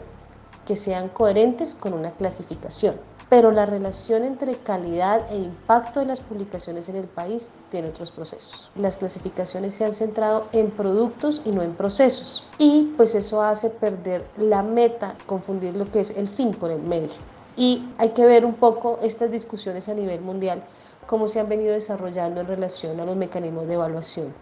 que 0.66 0.76
sean 0.76 1.09
coherentes 1.09 1.75
con 1.75 1.92
una 1.92 2.12
clasificación. 2.12 2.95
Pero 3.30 3.52
la 3.52 3.64
relación 3.64 4.25
entre 4.25 4.56
calidad 4.56 5.32
e 5.32 5.37
impacto 5.37 6.00
de 6.00 6.06
las 6.06 6.20
publicaciones 6.20 6.88
en 6.88 6.96
el 6.96 7.06
país 7.06 7.54
tiene 7.70 7.88
otros 7.88 8.10
procesos. 8.10 8.72
Las 8.75 8.96
clasificaciones 8.96 9.72
se 9.72 9.84
han 9.84 9.92
centrado 9.92 10.49
en 10.50 10.72
productos 10.72 11.40
y 11.44 11.52
no 11.52 11.62
en 11.62 11.75
procesos. 11.75 12.44
Y 12.58 12.92
pues 12.96 13.14
eso 13.14 13.40
hace 13.40 13.70
perder 13.70 14.26
la 14.37 14.64
meta, 14.64 15.14
confundir 15.26 15.76
lo 15.76 15.84
que 15.84 16.00
es 16.00 16.10
el 16.16 16.26
fin 16.26 16.50
por 16.50 16.72
el 16.72 16.82
medio. 16.82 17.10
Y 17.56 17.88
hay 17.99 18.10
que 18.10 18.26
ver 18.26 18.44
un 18.44 18.54
poco 18.54 18.99
estas 19.00 19.30
discusiones 19.30 19.88
a 19.88 19.94
nivel 19.94 20.20
mundial, 20.20 20.64
cómo 21.06 21.28
se 21.28 21.38
han 21.38 21.49
venido 21.49 21.72
desarrollando 21.72 22.40
en 22.40 22.49
relación 22.49 22.99
a 22.99 23.04
los 23.04 23.14
mecanismos 23.14 23.68
de 23.68 23.75
evaluación. 23.75 24.34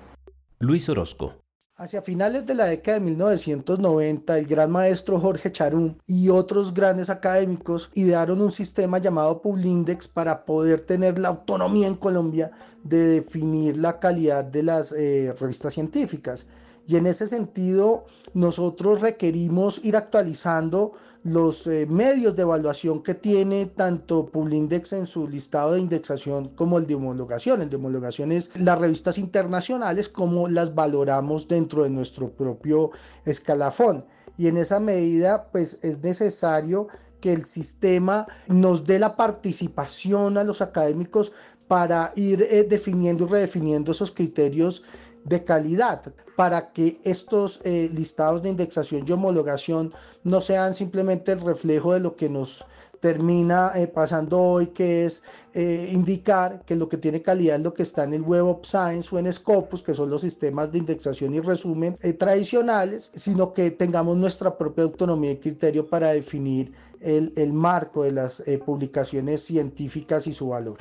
Luis 0.60 0.88
Orozco, 0.88 1.34
Hacia 1.80 2.02
finales 2.02 2.44
de 2.44 2.56
la 2.56 2.64
década 2.64 2.98
de 2.98 3.04
1990, 3.04 4.36
el 4.36 4.46
gran 4.46 4.68
maestro 4.68 5.20
Jorge 5.20 5.52
Charum 5.52 5.94
y 6.08 6.28
otros 6.28 6.74
grandes 6.74 7.08
académicos 7.08 7.92
idearon 7.94 8.42
un 8.42 8.50
sistema 8.50 8.98
llamado 8.98 9.40
Publindex 9.40 10.08
para 10.08 10.44
poder 10.44 10.84
tener 10.84 11.20
la 11.20 11.28
autonomía 11.28 11.86
en 11.86 11.94
Colombia 11.94 12.50
de 12.82 13.20
definir 13.20 13.76
la 13.76 14.00
calidad 14.00 14.44
de 14.44 14.64
las 14.64 14.90
eh, 14.90 15.32
revistas 15.38 15.74
científicas. 15.74 16.48
Y 16.84 16.96
en 16.96 17.06
ese 17.06 17.28
sentido, 17.28 18.06
nosotros 18.34 19.00
requerimos 19.00 19.80
ir 19.84 19.94
actualizando 19.94 20.94
los 21.24 21.66
eh, 21.66 21.86
medios 21.86 22.36
de 22.36 22.42
evaluación 22.42 23.02
que 23.02 23.14
tiene 23.14 23.66
tanto 23.66 24.26
Publindex 24.26 24.92
en 24.92 25.06
su 25.06 25.26
listado 25.28 25.72
de 25.72 25.80
indexación 25.80 26.48
como 26.50 26.78
el 26.78 26.86
de 26.86 26.94
homologación. 26.94 27.62
El 27.62 27.70
de 27.70 27.76
homologación 27.76 28.32
es 28.32 28.50
las 28.56 28.78
revistas 28.78 29.18
internacionales, 29.18 30.08
como 30.08 30.48
las 30.48 30.74
valoramos 30.74 31.48
dentro 31.48 31.82
de 31.84 31.90
nuestro 31.90 32.30
propio 32.30 32.90
escalafón. 33.24 34.04
Y 34.36 34.46
en 34.46 34.56
esa 34.56 34.78
medida, 34.78 35.48
pues 35.50 35.78
es 35.82 36.00
necesario 36.02 36.88
que 37.20 37.32
el 37.32 37.44
sistema 37.44 38.26
nos 38.46 38.84
dé 38.84 38.98
la 38.98 39.16
participación 39.16 40.38
a 40.38 40.44
los 40.44 40.60
académicos 40.62 41.32
para 41.66 42.12
ir 42.16 42.42
eh, 42.42 42.64
definiendo 42.64 43.24
y 43.24 43.28
redefiniendo 43.28 43.92
esos 43.92 44.12
criterios 44.12 44.82
de 45.28 45.44
calidad 45.44 46.02
para 46.36 46.72
que 46.72 47.00
estos 47.04 47.60
eh, 47.64 47.90
listados 47.92 48.42
de 48.42 48.50
indexación 48.50 49.04
y 49.06 49.12
homologación 49.12 49.92
no 50.24 50.40
sean 50.40 50.74
simplemente 50.74 51.32
el 51.32 51.40
reflejo 51.40 51.92
de 51.92 52.00
lo 52.00 52.16
que 52.16 52.28
nos 52.28 52.64
termina 53.00 53.72
eh, 53.76 53.86
pasando 53.86 54.40
hoy, 54.40 54.68
que 54.68 55.04
es 55.04 55.22
eh, 55.54 55.90
indicar 55.92 56.62
que 56.64 56.74
lo 56.74 56.88
que 56.88 56.96
tiene 56.96 57.22
calidad 57.22 57.56
es 57.56 57.62
lo 57.62 57.72
que 57.72 57.84
está 57.84 58.04
en 58.04 58.14
el 58.14 58.22
Web 58.22 58.46
of 58.46 58.66
Science 58.66 59.08
o 59.12 59.18
en 59.18 59.32
Scopus, 59.32 59.82
que 59.82 59.94
son 59.94 60.10
los 60.10 60.22
sistemas 60.22 60.72
de 60.72 60.78
indexación 60.78 61.34
y 61.34 61.40
resumen 61.40 61.94
tradicionales, 62.18 63.10
sino 63.14 63.52
que 63.52 63.70
tengamos 63.70 64.16
nuestra 64.16 64.56
propia 64.56 64.84
autonomía 64.84 65.32
y 65.32 65.36
criterio 65.38 65.88
para 65.88 66.08
definir 66.08 66.72
el, 67.00 67.32
el 67.36 67.52
marco 67.52 68.02
de 68.02 68.12
las 68.12 68.42
publicaciones 68.66 69.44
científicas 69.44 70.26
y 70.26 70.32
su 70.32 70.48
valor. 70.48 70.78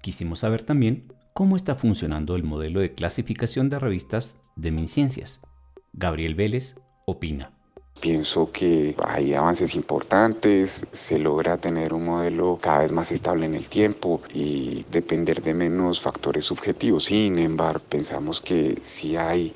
Quisimos 0.00 0.40
saber 0.40 0.62
también 0.62 1.12
cómo 1.34 1.56
está 1.56 1.74
funcionando 1.74 2.36
el 2.36 2.44
modelo 2.44 2.80
de 2.80 2.94
clasificación 2.94 3.68
de 3.68 3.80
revistas 3.80 4.36
de 4.54 4.70
MinCiencias. 4.70 5.40
Gabriel 5.92 6.36
Vélez 6.36 6.76
opina. 7.06 7.50
Pienso 8.00 8.52
que 8.52 8.94
hay 9.04 9.34
avances 9.34 9.74
importantes, 9.74 10.86
se 10.92 11.18
logra 11.18 11.56
tener 11.56 11.92
un 11.92 12.04
modelo 12.04 12.58
cada 12.60 12.78
vez 12.78 12.92
más 12.92 13.10
estable 13.12 13.46
en 13.46 13.54
el 13.54 13.68
tiempo 13.68 14.20
y 14.32 14.84
depender 14.92 15.42
de 15.42 15.54
menos 15.54 16.00
factores 16.00 16.44
subjetivos. 16.44 17.06
Sin 17.06 17.38
embargo, 17.38 17.82
pensamos 17.88 18.40
que 18.40 18.78
si 18.82 19.16
hay 19.16 19.54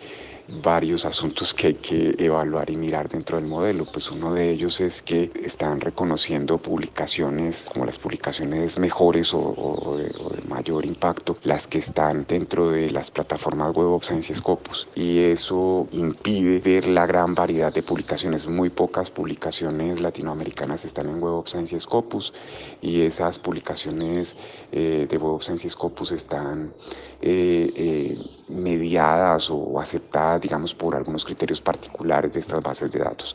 varios 0.63 1.05
asuntos 1.05 1.55
que 1.55 1.69
hay 1.69 1.75
que 1.75 2.15
evaluar 2.19 2.71
y 2.71 2.77
mirar 2.77 3.09
dentro 3.09 3.37
del 3.37 3.47
modelo. 3.47 3.85
Pues 3.85 4.11
uno 4.11 4.33
de 4.33 4.51
ellos 4.51 4.81
es 4.81 5.03
que 5.03 5.31
están 5.43 5.81
reconociendo 5.81 6.59
publicaciones 6.59 7.69
como 7.73 7.85
las 7.85 7.99
publicaciones 7.99 8.79
mejores 8.79 9.33
o, 9.35 9.97
de, 9.99 10.43
mayor 10.49 10.87
impacto, 10.87 11.37
las 11.43 11.67
que 11.67 11.79
están 11.79 12.25
dentro 12.27 12.71
de 12.71 12.91
las 12.91 13.11
plataformas 13.11 13.75
Web 13.75 13.89
of 13.89 14.05
Science 14.05 14.35
Scopus. 14.35 14.89
Y 14.95 15.21
eso 15.21 15.87
impide 15.93 16.59
ver 16.61 16.89
la 16.89 17.07
gran 17.07 17.35
variedad 17.35 17.73
de 17.73 17.83
publicaciones. 17.83 18.47
Muy 18.47 18.71
pocas 18.71 19.11
publicaciones 19.11 20.01
latinoamericanas 20.01 20.85
están 20.85 21.09
en 21.09 21.23
Web 21.23 21.35
of 21.35 21.49
Science 21.49 21.79
Scopus 21.81 22.33
y 22.81 23.03
esas 23.03 23.39
publicaciones 23.39 24.37
eh, 24.73 25.07
de 25.09 25.19
Web 25.19 25.35
of 25.35 25.43
Science 25.43 25.69
Scopus 25.69 26.13
están 26.13 26.73
eh, 27.21 27.73
eh, 27.77 28.19
mediadas 28.49 29.51
o 29.51 29.81
aceptadas, 29.81 30.38
digamos, 30.39 30.75
por 30.75 30.95
algunos 30.95 31.25
criterios 31.25 31.61
particulares 31.61 32.33
de 32.33 32.41
estas 32.41 32.63
bases 32.63 32.93
de 32.93 33.01
datos. 33.01 33.35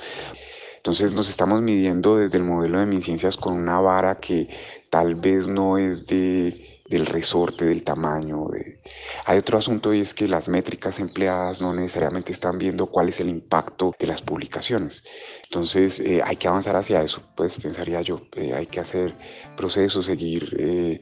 Entonces 0.77 1.13
nos 1.13 1.29
estamos 1.29 1.62
midiendo 1.62 2.17
desde 2.17 2.38
el 2.38 2.43
modelo 2.43 2.77
de 2.77 2.86
MinCiencias 2.86 3.38
con 3.38 3.53
una 3.53 3.79
vara 3.79 4.15
que 4.15 4.50
tal 4.89 5.15
vez 5.15 5.48
no 5.48 5.77
es 5.77 6.07
de 6.07 6.73
del 6.86 7.06
resorte, 7.06 7.66
del 7.66 7.84
tamaño. 7.84 8.48
Hay 9.25 9.38
otro 9.38 9.58
asunto 9.58 9.94
y 9.94 10.02
es 10.02 10.13
que 10.13 10.28
las 10.28 10.50
métricas 10.50 11.00
empleadas 11.00 11.62
no 11.62 11.74
necesariamente 11.74 12.32
están 12.32 12.58
viendo 12.58 12.88
cuál 12.88 13.10
es 13.10 13.20
el 13.20 13.30
impacto 13.30 13.96
de 13.98 14.08
las 14.08 14.22
publicaciones. 14.22 15.04
Entonces 15.46 16.00
eh, 16.00 16.22
hay 16.24 16.36
que 16.36 16.48
avanzar 16.48 16.75
hacia 16.75 17.02
eso, 17.02 17.24
pues 17.36 17.58
pensaría 17.58 18.02
yo. 18.02 18.22
Eh, 18.36 18.54
hay 18.54 18.68
que 18.68 18.80
hacer 18.80 19.16
procesos, 19.56 20.06
seguir 20.06 20.56
eh, 20.60 21.02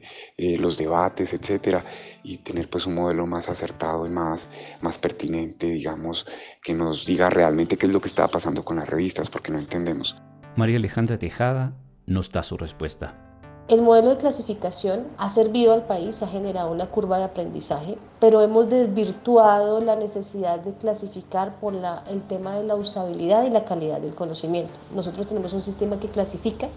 los 0.58 0.76
debates, 0.78 1.32
etcétera, 1.32 1.84
y 2.22 2.38
tener 2.38 2.68
pues 2.68 2.86
un 2.86 2.94
modelo 2.94 3.26
más 3.26 3.48
acertado 3.48 4.06
y 4.06 4.10
más, 4.10 4.48
más 4.80 4.98
pertinente, 4.98 5.66
digamos, 5.66 6.26
que 6.62 6.74
nos 6.74 7.04
diga 7.06 7.28
realmente 7.28 7.76
qué 7.76 7.86
es 7.86 7.92
lo 7.92 8.00
que 8.00 8.08
está 8.08 8.28
pasando 8.28 8.64
con 8.64 8.76
las 8.76 8.88
revistas, 8.88 9.30
porque 9.30 9.50
no 9.50 9.58
entendemos. 9.58 10.16
María 10.56 10.76
Alejandra 10.76 11.18
Tejada 11.18 11.76
nos 12.06 12.30
da 12.30 12.42
su 12.42 12.56
respuesta. 12.56 13.31
El 13.68 13.80
modelo 13.80 14.10
de 14.10 14.16
clasificación 14.16 15.06
ha 15.18 15.28
servido 15.28 15.72
al 15.72 15.86
país, 15.86 16.20
ha 16.22 16.26
generado 16.26 16.72
una 16.72 16.90
curva 16.90 17.18
de 17.18 17.24
aprendizaje, 17.24 17.96
pero 18.18 18.42
hemos 18.42 18.68
desvirtuado 18.68 19.80
la 19.80 19.94
necesidad 19.94 20.58
de 20.58 20.74
clasificar 20.74 21.54
por 21.60 21.74
el 21.74 22.22
tema 22.22 22.56
de 22.56 22.64
la 22.64 22.74
usabilidad 22.74 23.44
y 23.44 23.50
la 23.50 23.64
calidad 23.64 24.00
del 24.00 24.16
conocimiento. 24.16 24.72
Nosotros 24.94 25.28
tenemos 25.28 25.52
un 25.52 25.62
sistema 25.62 26.00
que 26.00 26.08
clasifica, 26.08 26.68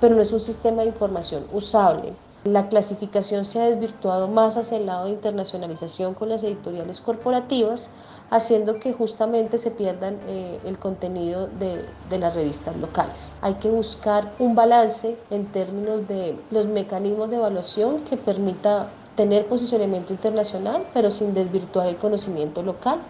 pero 0.00 0.16
no 0.16 0.22
es 0.22 0.32
un 0.32 0.40
sistema 0.40 0.80
de 0.80 0.88
información 0.88 1.44
usable. 1.52 2.14
La 2.44 2.70
clasificación 2.70 3.44
se 3.44 3.60
ha 3.60 3.66
desvirtuado 3.66 4.26
más 4.26 4.56
hacia 4.56 4.78
el 4.78 4.86
lado 4.86 5.04
de 5.04 5.10
internacionalización 5.10 6.14
con 6.14 6.30
las 6.30 6.42
editoriales 6.42 7.02
corporativas, 7.02 7.90
haciendo 8.30 8.78
que 8.78 8.92
justamente 8.92 9.58
se 9.58 9.70
pierdan 9.70 10.18
eh, 10.26 10.58
el 10.64 10.78
contenido 10.78 11.48
de, 11.58 11.84
de 12.08 12.18
las 12.18 12.34
revistas 12.34 12.76
locales. 12.76 13.32
Hay 13.42 13.54
que 13.54 13.68
buscar 13.68 14.32
un 14.38 14.54
balance 14.54 15.16
en 15.30 15.46
términos 15.46 16.06
de 16.08 16.36
los 16.50 16.66
mecanismos 16.66 17.30
de 17.30 17.36
evaluación 17.36 18.00
que 18.00 18.16
permita 18.16 18.90
tener 19.16 19.46
posicionamiento 19.46 20.12
internacional, 20.12 20.86
pero 20.94 21.10
sin 21.10 21.34
desvirtuar 21.34 21.88
el 21.88 21.96
conocimiento 21.96 22.62
local 22.62 23.00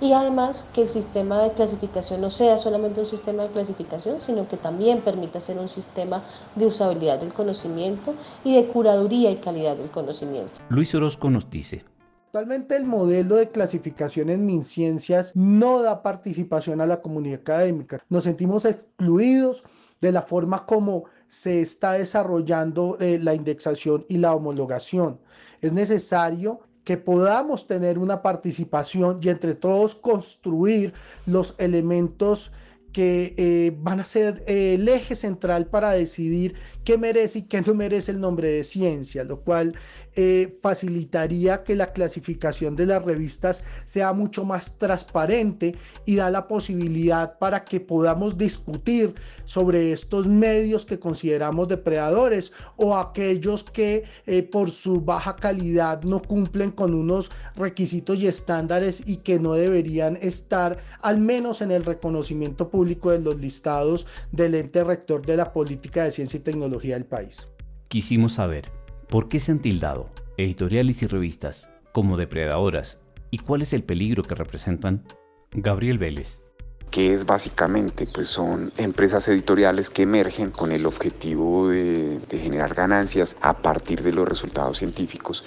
y 0.00 0.12
además 0.12 0.70
que 0.72 0.82
el 0.82 0.88
sistema 0.88 1.42
de 1.42 1.52
clasificación 1.52 2.20
no 2.20 2.30
sea 2.30 2.58
solamente 2.58 3.00
un 3.00 3.06
sistema 3.06 3.42
de 3.42 3.50
clasificación, 3.50 4.20
sino 4.20 4.48
que 4.48 4.56
también 4.56 5.00
permita 5.00 5.40
ser 5.40 5.58
un 5.58 5.68
sistema 5.68 6.22
de 6.54 6.66
usabilidad 6.66 7.18
del 7.18 7.32
conocimiento 7.32 8.14
y 8.44 8.54
de 8.54 8.66
curaduría 8.66 9.30
y 9.30 9.36
calidad 9.36 9.76
del 9.76 9.90
conocimiento. 9.90 10.60
Luis 10.68 10.94
Orozco 10.94 11.30
nos 11.30 11.50
dice. 11.50 11.84
Actualmente 12.28 12.76
el 12.76 12.84
modelo 12.84 13.36
de 13.36 13.48
clasificación 13.48 14.28
en 14.28 14.44
MinCiencias 14.44 15.34
no 15.34 15.80
da 15.80 16.02
participación 16.02 16.82
a 16.82 16.86
la 16.86 17.00
comunidad 17.00 17.40
académica. 17.40 18.04
Nos 18.10 18.24
sentimos 18.24 18.66
excluidos 18.66 19.64
de 20.02 20.12
la 20.12 20.20
forma 20.20 20.66
como 20.66 21.04
se 21.28 21.62
está 21.62 21.92
desarrollando 21.92 22.98
eh, 23.00 23.18
la 23.18 23.34
indexación 23.34 24.04
y 24.10 24.18
la 24.18 24.34
homologación. 24.34 25.18
Es 25.62 25.72
necesario 25.72 26.60
que 26.84 26.98
podamos 26.98 27.66
tener 27.66 27.96
una 27.98 28.20
participación 28.20 29.20
y 29.22 29.30
entre 29.30 29.54
todos 29.54 29.94
construir 29.94 30.92
los 31.24 31.54
elementos 31.56 32.52
que 32.92 33.34
eh, 33.38 33.74
van 33.80 34.00
a 34.00 34.04
ser 34.04 34.44
eh, 34.46 34.74
el 34.74 34.86
eje 34.86 35.14
central 35.14 35.68
para 35.68 35.92
decidir 35.92 36.56
qué 36.88 36.96
merece 36.96 37.40
y 37.40 37.42
qué 37.42 37.60
no 37.60 37.74
merece 37.74 38.12
el 38.12 38.18
nombre 38.18 38.48
de 38.48 38.64
ciencia, 38.64 39.22
lo 39.22 39.40
cual 39.42 39.74
eh, 40.16 40.58
facilitaría 40.62 41.62
que 41.62 41.76
la 41.76 41.92
clasificación 41.92 42.76
de 42.76 42.86
las 42.86 43.04
revistas 43.04 43.62
sea 43.84 44.14
mucho 44.14 44.42
más 44.42 44.78
transparente 44.78 45.76
y 46.06 46.16
da 46.16 46.30
la 46.30 46.48
posibilidad 46.48 47.38
para 47.38 47.66
que 47.66 47.78
podamos 47.80 48.38
discutir 48.38 49.14
sobre 49.44 49.92
estos 49.92 50.26
medios 50.26 50.86
que 50.86 50.98
consideramos 50.98 51.68
depredadores 51.68 52.52
o 52.76 52.96
aquellos 52.96 53.64
que 53.64 54.04
eh, 54.26 54.42
por 54.42 54.70
su 54.70 55.02
baja 55.02 55.36
calidad 55.36 56.02
no 56.04 56.22
cumplen 56.22 56.70
con 56.70 56.94
unos 56.94 57.30
requisitos 57.54 58.16
y 58.16 58.28
estándares 58.28 59.02
y 59.06 59.18
que 59.18 59.38
no 59.38 59.52
deberían 59.52 60.18
estar 60.22 60.78
al 61.02 61.20
menos 61.20 61.60
en 61.60 61.70
el 61.70 61.84
reconocimiento 61.84 62.70
público 62.70 63.10
de 63.10 63.20
los 63.20 63.38
listados 63.38 64.06
del 64.32 64.54
ente 64.54 64.82
rector 64.84 65.24
de 65.24 65.36
la 65.36 65.52
política 65.52 66.04
de 66.04 66.12
ciencia 66.12 66.38
y 66.38 66.42
tecnología 66.42 66.77
del 66.82 67.06
país. 67.06 67.48
Quisimos 67.88 68.34
saber 68.34 68.70
¿Por 69.08 69.28
qué 69.28 69.40
se 69.40 69.52
han 69.52 69.60
tildado 69.60 70.10
editoriales 70.36 71.02
y 71.02 71.06
revistas 71.06 71.70
como 71.92 72.18
depredadoras 72.18 73.00
y 73.30 73.38
cuál 73.38 73.62
es 73.62 73.72
el 73.72 73.82
peligro 73.82 74.22
que 74.22 74.34
representan? 74.34 75.02
Gabriel 75.50 75.96
Vélez. 75.96 76.42
que 76.90 77.14
es 77.14 77.24
básicamente, 77.24 78.06
pues 78.12 78.28
son 78.28 78.70
empresas 78.76 79.28
editoriales 79.28 79.88
que 79.88 80.02
emergen 80.02 80.50
con 80.50 80.72
el 80.72 80.84
objetivo 80.84 81.68
de, 81.68 82.20
generar 82.30 82.74
ganancias 82.74 83.36
a 83.40 83.54
partir 83.54 84.02
de 84.02 84.12
los 84.12 84.28
resultados 84.28 84.76
científicos 84.76 85.42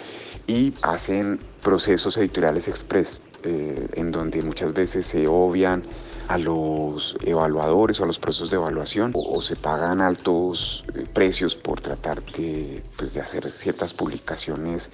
y 0.48 0.74
hacen 0.82 1.40
procesos 1.64 2.18
editoriales 2.18 2.68
express, 2.68 3.22
eh, 3.44 3.90
en 3.94 4.12
donde 4.12 4.42
muchas 4.42 4.74
veces 4.74 5.06
se 5.06 5.28
obvian 5.28 5.84
a 6.32 6.38
los 6.38 7.18
evaluadores 7.26 8.00
o 8.00 8.06
a 8.06 8.08
los 8.08 8.18
procesos 8.18 8.50
de 8.50 8.56
evaluación 8.56 9.12
o, 9.14 9.42
se 9.42 9.58
pagan 9.58 10.00
altos 10.00 10.86
eh, 10.96 11.06
precios 11.12 11.58
por 11.58 11.82
tratar 11.82 12.24
de, 12.24 12.82
pues, 12.96 13.14
de 13.14 13.20
hacer 13.20 13.52
ciertas 13.52 13.94
publicaciones 13.94 14.90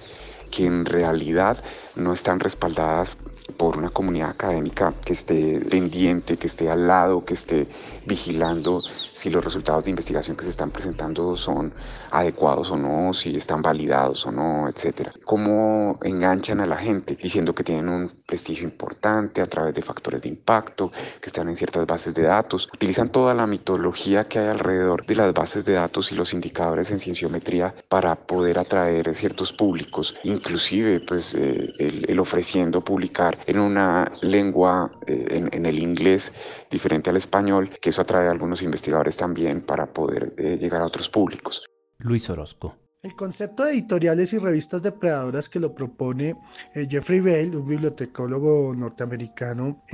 que 0.50 0.66
en 0.66 0.84
realidad 0.84 1.62
no 1.96 2.12
están 2.12 2.40
respaldadas 2.40 3.16
por 3.56 3.76
una 3.76 3.90
comunidad 3.90 4.30
académica 4.30 4.92
que 5.04 5.14
esté 5.14 5.60
pendiente, 5.70 6.36
que 6.36 6.46
esté 6.46 6.70
al 6.70 6.86
lado, 6.86 7.24
que 7.24 7.34
esté 7.34 7.66
vigilando 8.06 8.80
si 9.12 9.30
los 9.30 9.44
resultados 9.44 9.84
de 9.84 9.90
investigación 9.90 10.36
que 10.36 10.44
se 10.44 10.50
están 10.50 10.70
presentando 10.70 11.36
son 11.36 11.72
adecuados 12.10 12.70
o 12.70 12.76
no, 12.76 13.12
si 13.14 13.36
están 13.36 13.62
validados 13.62 14.26
o 14.26 14.32
no, 14.32 14.68
etcétera. 14.68 15.12
Cómo 15.24 15.98
enganchan 16.02 16.60
a 16.60 16.66
la 16.66 16.76
gente 16.76 17.16
diciendo 17.16 17.54
que 17.54 17.64
tienen 17.64 17.88
un 17.88 18.08
prestigio 18.26 18.64
importante 18.64 19.40
a 19.40 19.46
través 19.46 19.74
de 19.74 19.82
factores 19.82 20.22
de 20.22 20.28
impacto, 20.28 20.92
que 21.20 21.26
están 21.26 21.48
en 21.48 21.56
ciertas 21.56 21.86
bases 21.86 22.14
de 22.14 22.22
datos. 22.22 22.68
Utilizan 22.72 23.08
toda 23.10 23.34
la 23.34 23.46
mitología 23.46 24.24
que 24.24 24.38
hay 24.38 24.48
alrededor 24.48 25.06
de 25.06 25.16
las 25.16 25.32
bases 25.32 25.64
de 25.64 25.74
datos 25.74 26.12
y 26.12 26.14
los 26.14 26.32
indicadores 26.32 26.90
en 26.90 27.00
cienciometría 27.00 27.74
para 27.88 28.14
poder 28.14 28.58
atraer 28.58 29.14
ciertos 29.14 29.52
públicos, 29.52 30.14
inclusive 30.38 31.00
pues 31.00 31.34
eh, 31.34 31.72
el 31.78 32.18
ofreciendo 32.18 32.82
publicar 32.82 33.38
en 33.46 33.58
una 33.58 34.10
lengua, 34.22 34.90
eh, 35.06 35.48
en, 35.52 35.66
el 35.66 35.78
inglés, 35.78 36.32
diferente 36.70 37.10
al 37.10 37.16
español, 37.16 37.70
que 37.80 37.90
eso 37.90 38.02
atrae 38.02 38.28
a 38.28 38.30
algunos 38.30 38.62
investigadores 38.62 39.16
también 39.16 39.60
para 39.60 39.86
poder 39.86 40.32
eh, 40.38 40.56
llegar 40.58 40.82
a 40.82 40.86
otros 40.86 41.08
públicos. 41.08 41.64
Luis 41.98 42.28
Orozco. 42.30 42.76
El 43.02 43.14
concepto 43.14 43.64
de 43.64 43.72
editoriales 43.72 44.32
y 44.32 44.38
revistas 44.38 44.82
depredadoras 44.82 45.48
que 45.48 45.60
lo 45.60 45.72
propone 45.72 46.34
eh, 46.74 46.86
Jeffrey 46.90 47.20
Bell, 47.20 47.54
un 47.54 47.64
bibliotecólogo 47.64 48.74
norteamericano, 48.74 49.84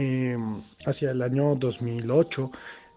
hacia 0.87 1.11
el 1.11 1.21
año 1.21 1.55
2008, 1.55 2.51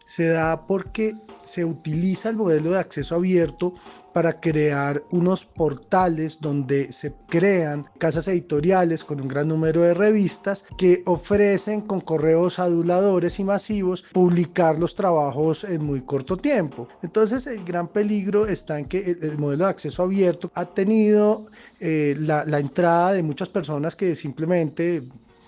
se 0.07 0.29
da 0.29 0.65
porque 0.65 1.17
se 1.43 1.65
utiliza 1.65 2.29
el 2.29 2.37
modelo 2.37 2.71
de 2.71 2.79
acceso 2.79 3.15
abierto 3.15 3.73
para 4.13 4.39
crear 4.39 5.03
unos 5.11 5.45
portales 5.45 6.39
donde 6.41 6.91
se 6.91 7.13
crean 7.27 7.85
casas 7.97 8.27
editoriales 8.29 9.03
con 9.03 9.21
un 9.21 9.27
gran 9.27 9.49
número 9.49 9.81
de 9.81 9.93
revistas 9.93 10.65
que 10.77 11.03
ofrecen 11.05 11.81
con 11.81 11.99
correos 11.99 12.57
aduladores 12.57 13.39
y 13.39 13.43
masivos 13.43 14.05
publicar 14.13 14.79
los 14.79 14.95
trabajos 14.95 15.65
en 15.65 15.83
muy 15.83 16.01
corto 16.01 16.37
tiempo. 16.37 16.87
Entonces 17.03 17.45
el 17.45 17.63
gran 17.63 17.89
peligro 17.89 18.47
está 18.47 18.79
en 18.79 18.85
que 18.85 19.17
el, 19.21 19.37
modelo 19.37 19.65
de 19.65 19.71
acceso 19.71 20.03
abierto 20.03 20.49
ha 20.55 20.65
tenido 20.65 21.43
eh, 21.79 22.15
la, 22.17 22.45
la 22.45 22.59
entrada 22.59 23.11
de 23.11 23.23
muchas 23.23 23.49
personas 23.49 23.95
que 23.95 24.15
simplemente 24.15 25.03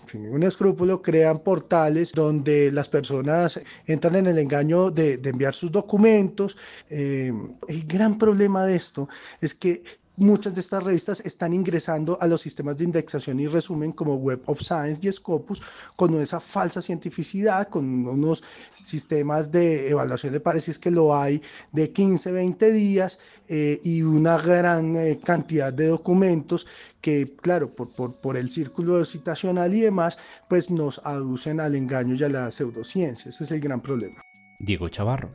sin 0.09 0.23
ningún 0.23 0.43
escrúpulo, 0.43 1.01
crean 1.01 1.37
portales 1.37 2.11
donde 2.13 2.71
las 2.71 2.89
personas 2.89 3.59
entran 3.85 4.15
en 4.15 4.27
el 4.27 4.39
engaño 4.39 4.91
de, 4.91 5.19
enviar 5.23 5.53
sus 5.53 5.71
documentos. 5.71 6.57
Eh, 6.89 7.31
el 7.67 7.83
gran 7.85 8.17
problema 8.17 8.65
de 8.65 8.75
esto 8.75 9.07
es 9.41 9.53
que 9.53 9.83
muchas 10.19 10.53
de 10.53 10.61
estas 10.61 10.83
revistas 10.83 11.21
están 11.25 11.53
ingresando 11.53 12.17
a 12.21 12.27
los 12.27 12.41
sistemas 12.41 12.77
de 12.77 12.83
indexación 12.83 13.39
y 13.39 13.47
resumen 13.47 13.91
como 13.91 14.15
Web 14.15 14.41
of 14.45 14.61
Science 14.61 14.99
y 15.01 15.11
Scopus 15.11 15.61
con 15.95 16.13
esa 16.21 16.39
falsa 16.39 16.81
cientificidad, 16.81 17.67
con 17.69 18.05
unos 18.05 18.43
sistemas 18.83 19.51
de 19.51 19.89
evaluación 19.89 20.33
de 20.33 20.39
pares, 20.39 20.77
que 20.77 20.91
lo 20.91 21.15
hay, 21.15 21.41
de 21.71 21.91
15, 21.91 22.31
20 22.31 22.71
días 22.71 23.19
eh, 23.49 23.79
y 23.83 24.01
una 24.01 24.37
gran 24.37 24.95
eh, 24.95 25.19
cantidad 25.23 25.73
de 25.73 25.87
documentos 25.87 26.67
que, 27.01 27.35
claro, 27.37 27.71
por, 27.71 27.89
por, 27.93 28.15
por 28.15 28.37
el 28.37 28.49
círculo 28.49 29.03
citacional 29.05 29.73
y 29.73 29.81
demás, 29.81 30.17
pues 30.49 30.69
nos 30.69 30.99
aducen 31.05 31.59
al 31.59 31.75
engaño 31.75 32.15
y 32.15 32.23
a 32.23 32.29
la 32.29 32.51
pseudociencia. 32.51 33.29
Ese 33.29 33.45
es 33.45 33.51
el 33.51 33.61
gran 33.61 33.81
problema. 33.81 34.21
Diego 34.59 34.89
Chavarro. 34.89 35.29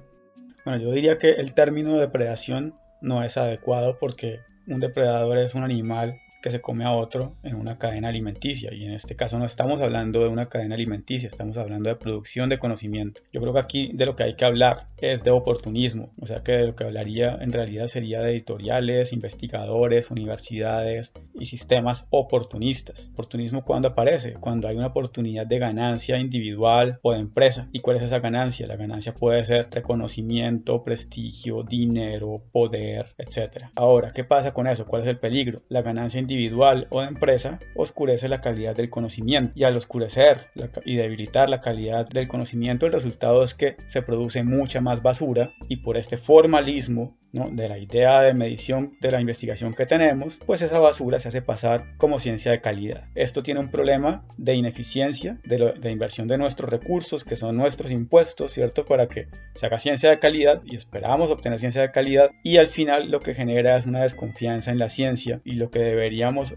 Bueno, 0.64 0.82
yo 0.82 0.92
diría 0.92 1.18
que 1.18 1.30
el 1.32 1.54
término 1.54 1.96
depredación 1.96 2.74
no 3.00 3.22
es 3.22 3.36
adecuado 3.36 3.98
porque 3.98 4.40
un 4.66 4.80
depredador 4.80 5.38
es 5.38 5.54
un 5.54 5.62
animal 5.64 6.20
que 6.44 6.50
se 6.50 6.60
come 6.60 6.84
a 6.84 6.92
otro 6.92 7.36
en 7.42 7.56
una 7.56 7.78
cadena 7.78 8.10
alimenticia. 8.10 8.74
Y 8.74 8.84
en 8.84 8.92
este 8.92 9.16
caso 9.16 9.38
no 9.38 9.46
estamos 9.46 9.80
hablando 9.80 10.20
de 10.20 10.28
una 10.28 10.50
cadena 10.50 10.74
alimenticia, 10.74 11.26
estamos 11.26 11.56
hablando 11.56 11.88
de 11.88 11.96
producción 11.96 12.50
de 12.50 12.58
conocimiento. 12.58 13.22
Yo 13.32 13.40
creo 13.40 13.54
que 13.54 13.60
aquí 13.60 13.90
de 13.94 14.04
lo 14.04 14.14
que 14.14 14.24
hay 14.24 14.34
que 14.34 14.44
hablar 14.44 14.88
es 14.98 15.24
de 15.24 15.30
oportunismo, 15.30 16.10
o 16.20 16.26
sea 16.26 16.42
que 16.42 16.52
de 16.52 16.66
lo 16.66 16.76
que 16.76 16.84
hablaría 16.84 17.38
en 17.40 17.50
realidad 17.50 17.86
sería 17.86 18.20
de 18.20 18.32
editoriales, 18.32 19.14
investigadores, 19.14 20.10
universidades 20.10 21.14
y 21.32 21.46
sistemas 21.46 22.06
oportunistas. 22.10 23.08
Oportunismo 23.14 23.64
cuando 23.64 23.88
aparece, 23.88 24.34
cuando 24.34 24.68
hay 24.68 24.76
una 24.76 24.88
oportunidad 24.88 25.46
de 25.46 25.58
ganancia 25.58 26.18
individual 26.18 26.98
o 27.00 27.14
de 27.14 27.20
empresa. 27.20 27.70
¿Y 27.72 27.80
cuál 27.80 27.96
es 27.96 28.02
esa 28.02 28.18
ganancia? 28.18 28.66
La 28.66 28.76
ganancia 28.76 29.14
puede 29.14 29.46
ser 29.46 29.68
reconocimiento, 29.70 30.84
prestigio, 30.84 31.62
dinero, 31.62 32.42
poder, 32.52 33.14
etc. 33.16 33.68
Ahora, 33.76 34.12
¿qué 34.12 34.24
pasa 34.24 34.52
con 34.52 34.66
eso? 34.66 34.84
¿Cuál 34.86 35.00
es 35.00 35.08
el 35.08 35.18
peligro? 35.18 35.62
La 35.70 35.80
ganancia 35.80 36.20
individual 36.20 36.33
individual 36.34 36.86
o 36.90 37.00
de 37.00 37.08
empresa 37.08 37.58
oscurece 37.74 38.28
la 38.28 38.40
calidad 38.40 38.74
del 38.74 38.90
conocimiento 38.90 39.52
y 39.54 39.64
al 39.64 39.76
oscurecer 39.76 40.50
y 40.84 40.96
debilitar 40.96 41.48
la 41.48 41.60
calidad 41.60 42.08
del 42.08 42.28
conocimiento 42.28 42.86
el 42.86 42.92
resultado 42.92 43.42
es 43.42 43.54
que 43.54 43.76
se 43.86 44.02
produce 44.02 44.42
mucha 44.42 44.80
más 44.80 45.02
basura 45.02 45.52
y 45.68 45.76
por 45.76 45.96
este 45.96 46.16
formalismo 46.16 47.16
de 47.34 47.68
la 47.68 47.78
idea 47.78 48.20
de 48.22 48.32
medición 48.32 48.96
de 49.00 49.10
la 49.10 49.20
investigación 49.20 49.74
que 49.74 49.86
tenemos, 49.86 50.38
pues 50.46 50.62
esa 50.62 50.78
basura 50.78 51.18
se 51.18 51.28
hace 51.28 51.42
pasar 51.42 51.96
como 51.96 52.20
ciencia 52.20 52.52
de 52.52 52.60
calidad. 52.60 53.08
Esto 53.16 53.42
tiene 53.42 53.58
un 53.58 53.72
problema 53.72 54.24
de 54.36 54.54
ineficiencia 54.54 55.40
de, 55.42 55.74
de, 55.80 55.90
inversión 55.90 56.28
de 56.28 56.38
nuestros 56.38 56.70
recursos, 56.70 57.24
que 57.24 57.34
son 57.34 57.56
nuestros 57.56 57.90
impuestos, 57.90 58.52
¿cierto? 58.52 58.84
Para 58.84 59.08
que 59.08 59.26
se 59.54 59.66
haga 59.66 59.78
ciencia 59.78 60.10
de 60.10 60.20
calidad 60.20 60.62
y 60.64 60.76
esperamos 60.76 61.28
obtener 61.28 61.58
ciencia 61.58 61.82
de 61.82 61.90
calidad 61.90 62.30
y 62.44 62.58
al 62.58 62.68
final 62.68 63.10
lo 63.10 63.18
que 63.18 63.34
genera 63.34 63.76
es 63.76 63.86
una 63.86 64.02
desconfianza 64.02 64.70
en 64.70 64.78
la 64.78 64.88
ciencia 64.88 65.40
y 65.44 65.54
lo 65.54 65.70
que 65.70 65.80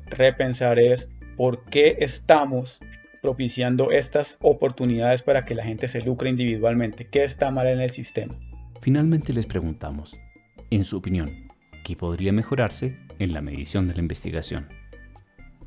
repensar 0.07 0.79
es 0.79 1.09
por 1.35 1.65
qué 1.65 1.97
estamos 1.99 2.79
propiciando 3.21 3.91
estas 3.91 4.37
oportunidades 4.41 5.23
para 5.23 5.43
que 5.43 5.55
la 5.55 5.63
gente 5.63 5.87
se 5.87 6.01
lucre 6.01 6.29
individualmente. 6.29 7.07
¿Qué 7.07 7.23
está 7.23 7.51
mal 7.51 7.67
en 7.67 7.81
el 7.81 7.89
sistema? 7.89 8.35
Finalmente 8.81 9.33
les 9.33 9.45
preguntamos, 9.45 10.17
en 10.69 10.85
su 10.85 10.97
opinión, 10.97 11.47
¿qué 11.83 11.95
podría 11.95 12.31
mejorarse 12.31 12.97
en 13.19 13.33
la 13.33 13.41
medición 13.41 13.87
de 13.87 13.95
la 13.95 13.99
investigación? 13.99 14.67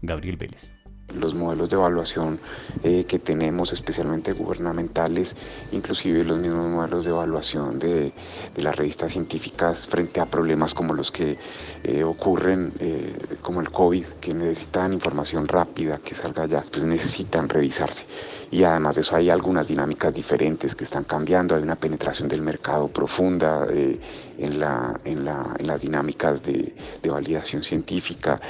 Gabriel 0.03 0.37
Vélez 0.37 0.80
los 1.15 1.35
modelos 1.35 1.69
de 1.69 1.77
evaluación 1.77 2.41
eh, 2.83 3.05
que 3.05 3.19
tenemos, 3.19 3.73
especialmente 3.73 4.33
gubernamentales, 4.33 5.37
inclusive 5.73 6.25
los 6.25 6.39
mismos 6.39 6.69
modelos 6.69 7.05
de 7.05 7.11
evaluación 7.11 7.79
de, 7.79 8.13
las 8.57 8.77
revistas 8.77 9.13
científicas 9.13 9.87
frente 9.87 10.21
a 10.21 10.27
problemas 10.27 10.75
como 10.75 10.95
los 10.95 11.11
que 11.11 11.39
eh, 11.85 12.05
ocurren, 12.05 12.73
eh, 12.79 13.13
como 13.41 13.61
el 13.61 13.71
COVID, 13.71 14.05
que 14.21 14.35
necesitan 14.35 14.93
información 14.93 15.49
rápida, 15.49 15.99
que 15.99 16.15
salga 16.15 16.47
ya, 16.47 16.63
pues 16.71 16.85
necesitan 16.85 17.49
revisarse. 17.49 18.05
Y 18.51 18.65
además 18.65 18.97
de 18.97 19.03
eso 19.03 19.17
hay 19.17 19.31
algunas 19.31 19.69
dinámicas 19.69 20.13
diferentes 20.13 20.75
que 20.75 20.85
están 20.85 21.05
cambiando, 21.05 21.55
hay 21.55 21.63
una 21.63 21.77
penetración 21.77 22.29
del 22.29 22.43
mercado 22.43 22.89
profunda 22.89 23.67
en, 23.71 24.61
la, 24.61 24.99
en, 25.05 25.25
la, 25.25 25.55
en, 25.59 25.67
las 25.67 25.83
dinámicas 25.83 26.43
de, 26.43 26.75
de 27.03 27.11
validación 27.11 27.63
científica 27.63 28.41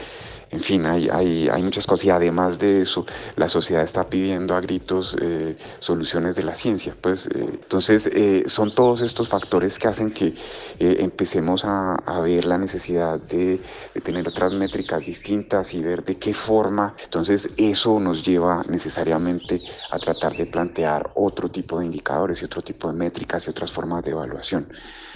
en 0.52 0.60
fin, 0.60 0.84
hay, 0.84 1.62
muchas 1.62 1.86
cosas 1.86 2.06
y 2.06 2.10
además 2.10 2.58
de 2.58 2.80
eso, 2.80 3.06
la 3.36 3.48
sociedad 3.48 3.84
está 3.84 4.08
pidiendo 4.08 4.56
a 4.56 4.60
gritos 4.60 5.16
eh, 5.20 5.56
soluciones 5.78 6.34
de 6.34 6.42
la 6.42 6.56
ciencia. 6.56 6.92
Pues, 7.00 7.28
eh, 7.28 7.46
entonces, 7.52 8.08
eh, 8.12 8.42
son 8.46 8.74
todos 8.74 9.02
estos 9.02 9.28
factores 9.28 9.78
que 9.78 9.86
hacen 9.86 10.10
que 10.10 10.34
empecemos 10.80 11.64
a, 11.64 11.98
ver 12.20 12.44
la 12.44 12.58
necesidad 12.58 13.20
de, 13.20 13.60
de, 13.94 14.00
tener 14.00 14.26
otras 14.26 14.52
métricas 14.52 15.06
distintas 15.06 15.72
y 15.72 15.82
ver 15.82 16.02
de 16.04 16.16
qué 16.18 16.34
forma. 16.34 16.94
Entonces, 17.04 17.50
eso 17.56 18.00
nos 18.00 18.24
lleva 18.24 18.62
necesariamente 18.68 19.60
a 19.90 19.98
tratar 19.98 20.36
de 20.36 20.46
plantear 20.46 21.12
otro 21.14 21.48
tipo 21.48 21.78
de 21.78 21.86
indicadores 21.86 22.42
y 22.42 22.44
otro 22.44 22.60
tipo 22.60 22.90
de 22.90 22.98
métricas 22.98 23.46
y 23.46 23.50
otras 23.50 23.70
formas 23.70 24.02
de 24.02 24.10
evaluación. 24.10 24.66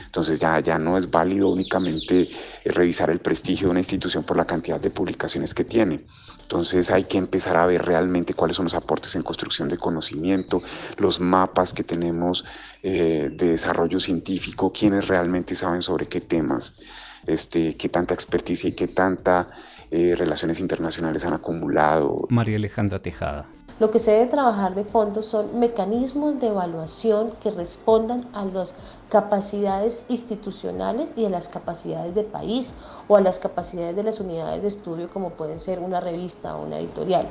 Entonces 0.06 0.38
ya, 0.38 0.60
ya 0.60 0.78
no 0.78 0.96
es 0.96 1.10
válido 1.10 1.50
únicamente 1.50 2.28
revisar 2.64 3.10
el 3.10 3.18
prestigio 3.18 3.66
de 3.66 3.72
una 3.72 3.80
institución 3.80 4.22
por 4.22 4.36
la 4.36 4.44
cantidad 4.44 4.78
de 4.78 4.90
publicaciones 4.90 5.23
que 5.54 5.64
tiene. 5.64 6.00
Entonces 6.42 6.90
hay 6.90 7.04
que 7.04 7.18
empezar 7.18 7.56
a 7.56 7.66
ver 7.66 7.84
realmente 7.84 8.34
cuáles 8.34 8.56
son 8.56 8.64
los 8.64 8.74
aportes 8.74 9.14
en 9.16 9.22
construcción 9.22 9.68
de 9.68 9.78
conocimiento, 9.78 10.62
los 10.98 11.18
mapas 11.18 11.72
que 11.72 11.84
tenemos 11.84 12.44
eh, 12.82 13.30
de 13.32 13.48
desarrollo 13.48 13.98
científico, 13.98 14.70
quiénes 14.70 15.08
realmente 15.08 15.54
saben 15.54 15.80
sobre 15.80 16.06
qué 16.06 16.20
temas, 16.20 16.82
este, 17.26 17.76
qué 17.76 17.88
tanta 17.88 18.12
experticia 18.12 18.68
y 18.68 18.72
qué 18.72 18.88
tanta 18.88 19.48
eh, 19.90 20.14
relaciones 20.16 20.60
internacionales 20.60 21.24
han 21.24 21.32
acumulado. 21.32 22.26
María 22.28 22.56
Alejandra 22.56 22.98
Tejada. 22.98 23.46
Lo 23.80 23.90
que 23.90 23.98
se 23.98 24.12
debe 24.12 24.26
trabajar 24.26 24.76
de 24.76 24.84
fondo 24.84 25.24
son 25.24 25.58
mecanismos 25.58 26.38
de 26.38 26.46
evaluación 26.46 27.32
que 27.42 27.50
respondan 27.50 28.24
a 28.32 28.44
las 28.44 28.76
capacidades 29.08 30.04
institucionales 30.08 31.12
y 31.16 31.24
a 31.24 31.28
las 31.28 31.48
capacidades 31.48 32.14
de 32.14 32.22
país 32.22 32.74
o 33.08 33.16
a 33.16 33.20
las 33.20 33.40
capacidades 33.40 33.96
de 33.96 34.04
las 34.04 34.20
unidades 34.20 34.62
de 34.62 34.68
estudio 34.68 35.08
como 35.08 35.30
pueden 35.30 35.58
ser 35.58 35.80
una 35.80 35.98
revista 35.98 36.56
o 36.56 36.62
una 36.62 36.78
editorial. 36.78 37.28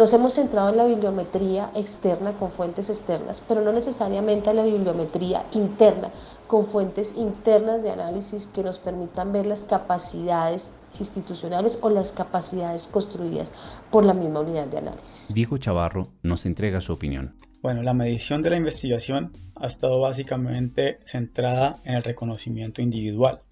Nos 0.00 0.14
hemos 0.14 0.32
centrado 0.32 0.70
en 0.70 0.78
la 0.78 0.86
bibliometría 0.86 1.70
externa 1.76 2.32
con 2.32 2.50
fuentes 2.50 2.88
externas, 2.88 3.44
pero 3.46 3.60
no 3.60 3.70
necesariamente 3.70 4.48
en 4.48 4.56
la 4.56 4.62
bibliometría 4.62 5.44
interna 5.52 6.10
con 6.46 6.64
fuentes 6.64 7.16
internas 7.18 7.82
de 7.82 7.90
análisis 7.90 8.46
que 8.46 8.62
nos 8.62 8.78
permitan 8.78 9.30
ver 9.30 9.44
las 9.44 9.64
capacidades 9.64 10.72
institucionales 10.98 11.80
o 11.82 11.90
las 11.90 12.12
capacidades 12.12 12.88
construidas 12.88 13.52
por 13.90 14.06
la 14.06 14.14
misma 14.14 14.40
unidad 14.40 14.68
de 14.68 14.78
análisis. 14.78 15.34
Diego 15.34 15.58
Chavarro 15.58 16.08
nos 16.22 16.46
entrega 16.46 16.80
su 16.80 16.94
opinión. 16.94 17.34
Bueno, 17.60 17.82
la 17.82 17.92
medición 17.92 18.42
de 18.42 18.48
la 18.48 18.56
investigación 18.56 19.32
ha 19.54 19.66
estado 19.66 20.00
básicamente 20.00 21.00
centrada 21.04 21.76
en 21.84 21.96
el 21.96 22.02
reconocimiento 22.02 22.80
individual. 22.80 23.42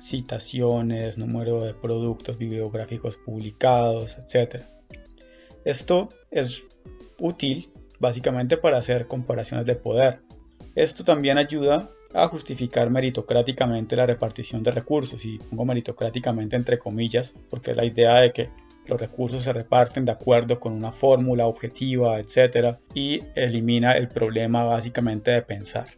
Citaciones, 0.00 1.18
número 1.18 1.64
de 1.64 1.74
productos 1.74 2.38
bibliográficos 2.38 3.16
publicados, 3.16 4.16
etc. 4.16 4.75
Esto 5.66 6.10
es 6.30 6.68
útil 7.18 7.68
básicamente 7.98 8.56
para 8.56 8.78
hacer 8.78 9.08
comparaciones 9.08 9.66
de 9.66 9.74
poder. 9.74 10.20
Esto 10.76 11.02
también 11.02 11.38
ayuda 11.38 11.88
a 12.14 12.28
justificar 12.28 12.88
meritocráticamente 12.88 13.96
la 13.96 14.06
repartición 14.06 14.62
de 14.62 14.70
recursos, 14.70 15.24
y 15.24 15.38
pongo 15.38 15.64
meritocráticamente 15.64 16.54
entre 16.54 16.78
comillas, 16.78 17.34
porque 17.50 17.72
es 17.72 17.76
la 17.76 17.84
idea 17.84 18.20
de 18.20 18.32
que 18.32 18.50
los 18.86 19.00
recursos 19.00 19.42
se 19.42 19.52
reparten 19.52 20.04
de 20.04 20.12
acuerdo 20.12 20.60
con 20.60 20.72
una 20.72 20.92
fórmula 20.92 21.46
objetiva, 21.46 22.20
etc. 22.20 22.76
y 22.94 23.18
elimina 23.34 23.96
el 23.96 24.06
problema 24.06 24.62
básicamente 24.62 25.32
de 25.32 25.42
pensar. 25.42 25.88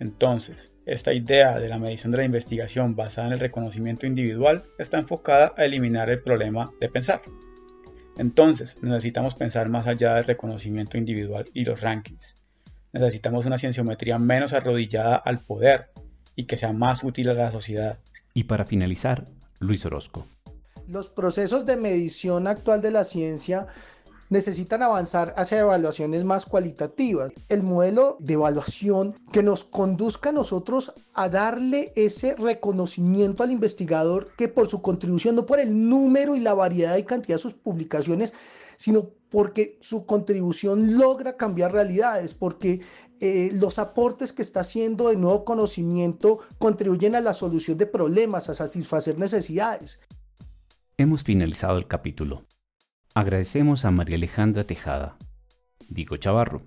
Entonces, 0.00 0.72
esta 0.84 1.12
idea 1.12 1.60
de 1.60 1.68
la 1.68 1.78
medición 1.78 2.10
de 2.10 2.18
la 2.18 2.24
investigación 2.24 2.96
basada 2.96 3.28
en 3.28 3.34
el 3.34 3.38
reconocimiento 3.38 4.04
individual 4.04 4.64
está 4.80 4.98
enfocada 4.98 5.54
a 5.56 5.64
eliminar 5.64 6.10
el 6.10 6.20
problema 6.20 6.72
de 6.80 6.88
pensar. 6.88 7.22
Entonces, 8.18 8.76
necesitamos 8.82 9.34
pensar 9.34 9.68
más 9.68 9.86
allá 9.86 10.14
del 10.14 10.24
reconocimiento 10.24 10.98
individual 10.98 11.44
y 11.54 11.64
los 11.64 11.80
rankings 11.80 12.34
necesitamos 12.92 13.46
una 13.46 13.58
cienciometría 13.58 14.18
menos 14.18 14.52
arrodillada 14.52 15.16
al 15.16 15.38
poder 15.38 15.90
y 16.36 16.44
que 16.44 16.56
sea 16.56 16.72
más 16.72 17.02
útil 17.02 17.30
a 17.30 17.34
la 17.34 17.50
sociedad. 17.50 17.98
Y 18.34 18.44
para 18.44 18.64
finalizar, 18.64 19.26
Luis 19.58 19.84
Orozco. 19.84 20.26
Los 20.88 21.08
procesos 21.08 21.64
de 21.66 21.76
medición 21.76 22.46
actual 22.46 22.82
de 22.82 22.90
la 22.90 23.04
ciencia 23.04 23.66
necesitan 24.32 24.82
avanzar 24.82 25.34
hacia 25.36 25.60
evaluaciones 25.60 26.24
más 26.24 26.46
cualitativas. 26.46 27.32
El 27.50 27.62
modelo 27.62 28.16
de 28.18 28.32
evaluación 28.32 29.14
que 29.30 29.42
nos 29.42 29.62
conduzca 29.62 30.30
a 30.30 30.32
nosotros 30.32 30.94
a 31.12 31.28
darle 31.28 31.92
ese 31.94 32.34
reconocimiento 32.34 33.42
al 33.42 33.52
investigador 33.52 34.32
que 34.36 34.48
por 34.48 34.68
su 34.68 34.80
contribución, 34.80 35.36
no 35.36 35.44
por 35.44 35.60
el 35.60 35.88
número 35.88 36.34
y 36.34 36.40
la 36.40 36.54
variedad 36.54 36.96
y 36.96 37.04
cantidad 37.04 37.36
de 37.36 37.42
sus 37.42 37.52
publicaciones, 37.52 38.32
sino 38.78 39.10
porque 39.28 39.78
su 39.80 40.06
contribución 40.06 40.96
logra 40.96 41.36
cambiar 41.36 41.72
realidades, 41.72 42.34
porque 42.34 42.80
eh, 43.20 43.50
los 43.52 43.78
aportes 43.78 44.32
que 44.32 44.42
está 44.42 44.60
haciendo 44.60 45.08
de 45.08 45.16
nuevo 45.16 45.44
conocimiento 45.44 46.38
contribuyen 46.58 47.14
a 47.14 47.20
la 47.20 47.34
solución 47.34 47.76
de 47.76 47.86
problemas, 47.86 48.48
a 48.48 48.54
satisfacer 48.54 49.18
necesidades. 49.18 50.00
Hemos 50.96 51.22
finalizado 51.22 51.78
el 51.78 51.86
capítulo. 51.86 52.44
Agradecemos 53.14 53.84
a 53.84 53.90
María 53.90 54.16
Alejandra 54.16 54.64
Tejada, 54.64 55.18
Diego 55.90 56.16
Chavarro, 56.16 56.62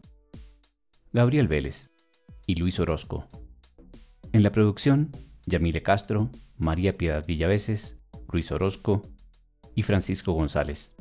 Gabriel 1.11 1.47
Vélez 1.47 1.89
y 2.45 2.53
Luis 2.55 2.79
Orozco. 2.79 3.27
En 4.31 4.43
la 4.43 4.51
producción, 4.51 5.09
Yamile 5.47 5.81
Castro, 5.81 6.29
María 6.57 6.97
Piedad 6.97 7.25
Villaveses, 7.25 7.97
Luis 8.31 8.51
Orozco 8.51 9.01
y 9.73 9.81
Francisco 9.81 10.33
González. 10.33 10.95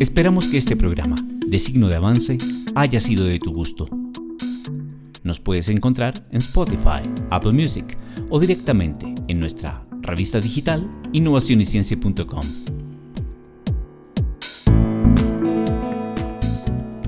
Esperamos 0.00 0.46
que 0.46 0.56
este 0.56 0.76
programa, 0.76 1.16
de 1.46 1.58
signo 1.58 1.88
de 1.88 1.96
avance, 1.96 2.38
haya 2.74 3.00
sido 3.00 3.26
de 3.26 3.38
tu 3.38 3.52
gusto. 3.52 3.86
Nos 5.24 5.40
puedes 5.40 5.68
encontrar 5.68 6.26
en 6.30 6.38
Spotify, 6.38 7.02
Apple 7.28 7.52
Music 7.52 7.98
o 8.30 8.40
directamente 8.40 9.14
en 9.28 9.40
nuestra 9.40 9.85
revista 10.06 10.40
digital 10.40 10.88
innovacionyciencia.com. 11.12 12.42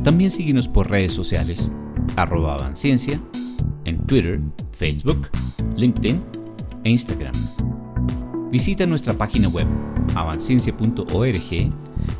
También 0.02 0.30
síguenos 0.30 0.68
por 0.68 0.90
redes 0.90 1.12
sociales, 1.12 1.70
arroba 2.16 2.54
avanciencia, 2.54 3.20
en 3.84 3.98
Twitter, 4.06 4.40
Facebook, 4.72 5.28
LinkedIn 5.76 6.22
e 6.84 6.90
Instagram. 6.90 7.34
Visita 8.50 8.86
nuestra 8.86 9.12
página 9.14 9.48
web 9.48 9.66
avanciencia.org 10.14 11.72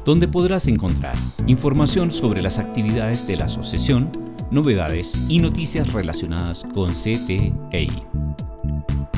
donde 0.05 0.29
podrás 0.29 0.67
encontrar 0.67 1.17
información 1.47 2.11
sobre 2.11 2.43
las 2.43 2.59
actividades 2.59 3.27
de 3.27 3.37
la 3.37 3.47
asociación, 3.47 4.11
novedades 4.51 5.15
y 5.29 5.39
noticias 5.39 5.93
relacionadas 5.93 6.67
con 6.75 6.93
CTEI. 6.93 7.91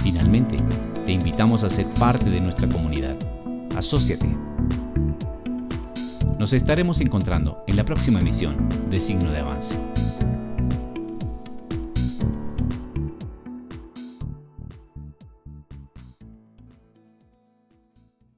Finalmente, 0.02 0.58
te 1.10 1.14
invitamos 1.14 1.64
a 1.64 1.68
ser 1.68 1.92
parte 1.94 2.30
de 2.30 2.40
nuestra 2.40 2.68
comunidad. 2.68 3.16
Asociate. 3.74 4.28
Nos 6.38 6.52
estaremos 6.52 7.00
encontrando 7.00 7.64
en 7.66 7.74
la 7.74 7.84
próxima 7.84 8.20
emisión 8.20 8.68
de 8.88 9.00
Signo 9.00 9.32
de 9.32 9.40
Avance. 9.40 9.89